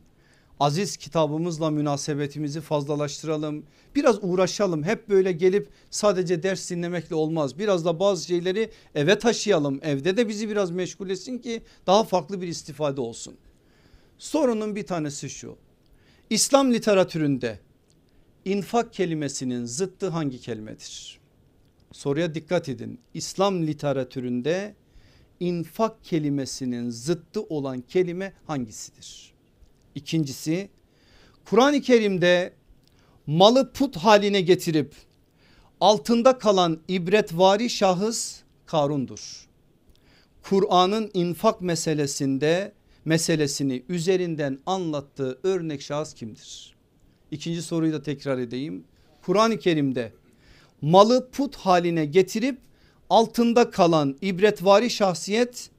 [0.60, 3.64] Aziz kitabımızla münasebetimizi fazlalaştıralım.
[3.94, 4.82] Biraz uğraşalım.
[4.82, 7.58] Hep böyle gelip sadece ders dinlemekle olmaz.
[7.58, 9.80] Biraz da bazı şeyleri eve taşıyalım.
[9.82, 13.34] Evde de bizi biraz meşgul etsin ki daha farklı bir istifade olsun.
[14.18, 15.56] Sorunun bir tanesi şu.
[16.30, 17.58] İslam literatüründe
[18.44, 21.20] infak kelimesinin zıttı hangi kelimedir?
[21.92, 23.00] Soruya dikkat edin.
[23.14, 24.74] İslam literatüründe
[25.40, 29.32] infak kelimesinin zıttı olan kelime hangisidir?
[29.94, 30.68] İkincisi
[31.44, 32.52] Kur'an-ı Kerim'de
[33.26, 34.94] malı put haline getirip
[35.80, 39.46] altında kalan ibretvari şahıs Karun'dur.
[40.42, 42.72] Kur'an'ın infak meselesinde
[43.04, 46.76] meselesini üzerinden anlattığı örnek şahıs kimdir?
[47.30, 48.84] İkinci soruyu da tekrar edeyim.
[49.22, 50.12] Kur'an-ı Kerim'de
[50.82, 52.58] malı put haline getirip
[53.10, 55.70] altında kalan ibretvari şahsiyet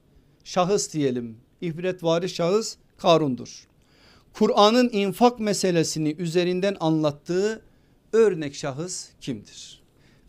[0.43, 1.37] şahıs diyelim.
[1.61, 3.67] İbretvari şahıs Karun'dur.
[4.33, 7.61] Kur'an'ın infak meselesini üzerinden anlattığı
[8.13, 9.83] örnek şahıs kimdir?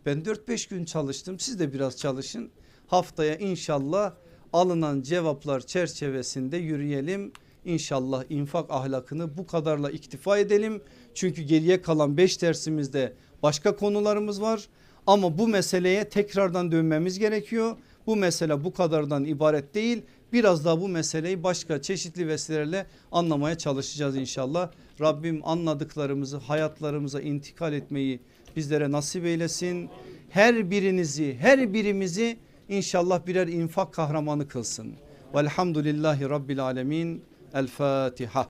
[0.06, 2.50] Ben 4-5 gün çalıştım siz de biraz çalışın.
[2.86, 4.12] Haftaya inşallah
[4.52, 7.32] alınan cevaplar çerçevesinde yürüyelim.
[7.64, 10.82] İnşallah infak ahlakını bu kadarla iktifa edelim.
[11.14, 13.12] Çünkü geriye kalan 5 dersimizde
[13.42, 14.68] başka konularımız var.
[15.08, 17.76] Ama bu meseleye tekrardan dönmemiz gerekiyor.
[18.06, 20.02] Bu mesele bu kadardan ibaret değil.
[20.32, 24.70] Biraz daha bu meseleyi başka çeşitli vesilelerle anlamaya çalışacağız inşallah.
[25.00, 28.20] Rabbim anladıklarımızı hayatlarımıza intikal etmeyi
[28.56, 29.90] bizlere nasip eylesin.
[30.30, 32.36] Her birinizi her birimizi
[32.68, 34.92] inşallah birer infak kahramanı kılsın.
[35.34, 37.22] Velhamdülillahi Rabbil Alemin.
[37.54, 38.46] El Fatiha.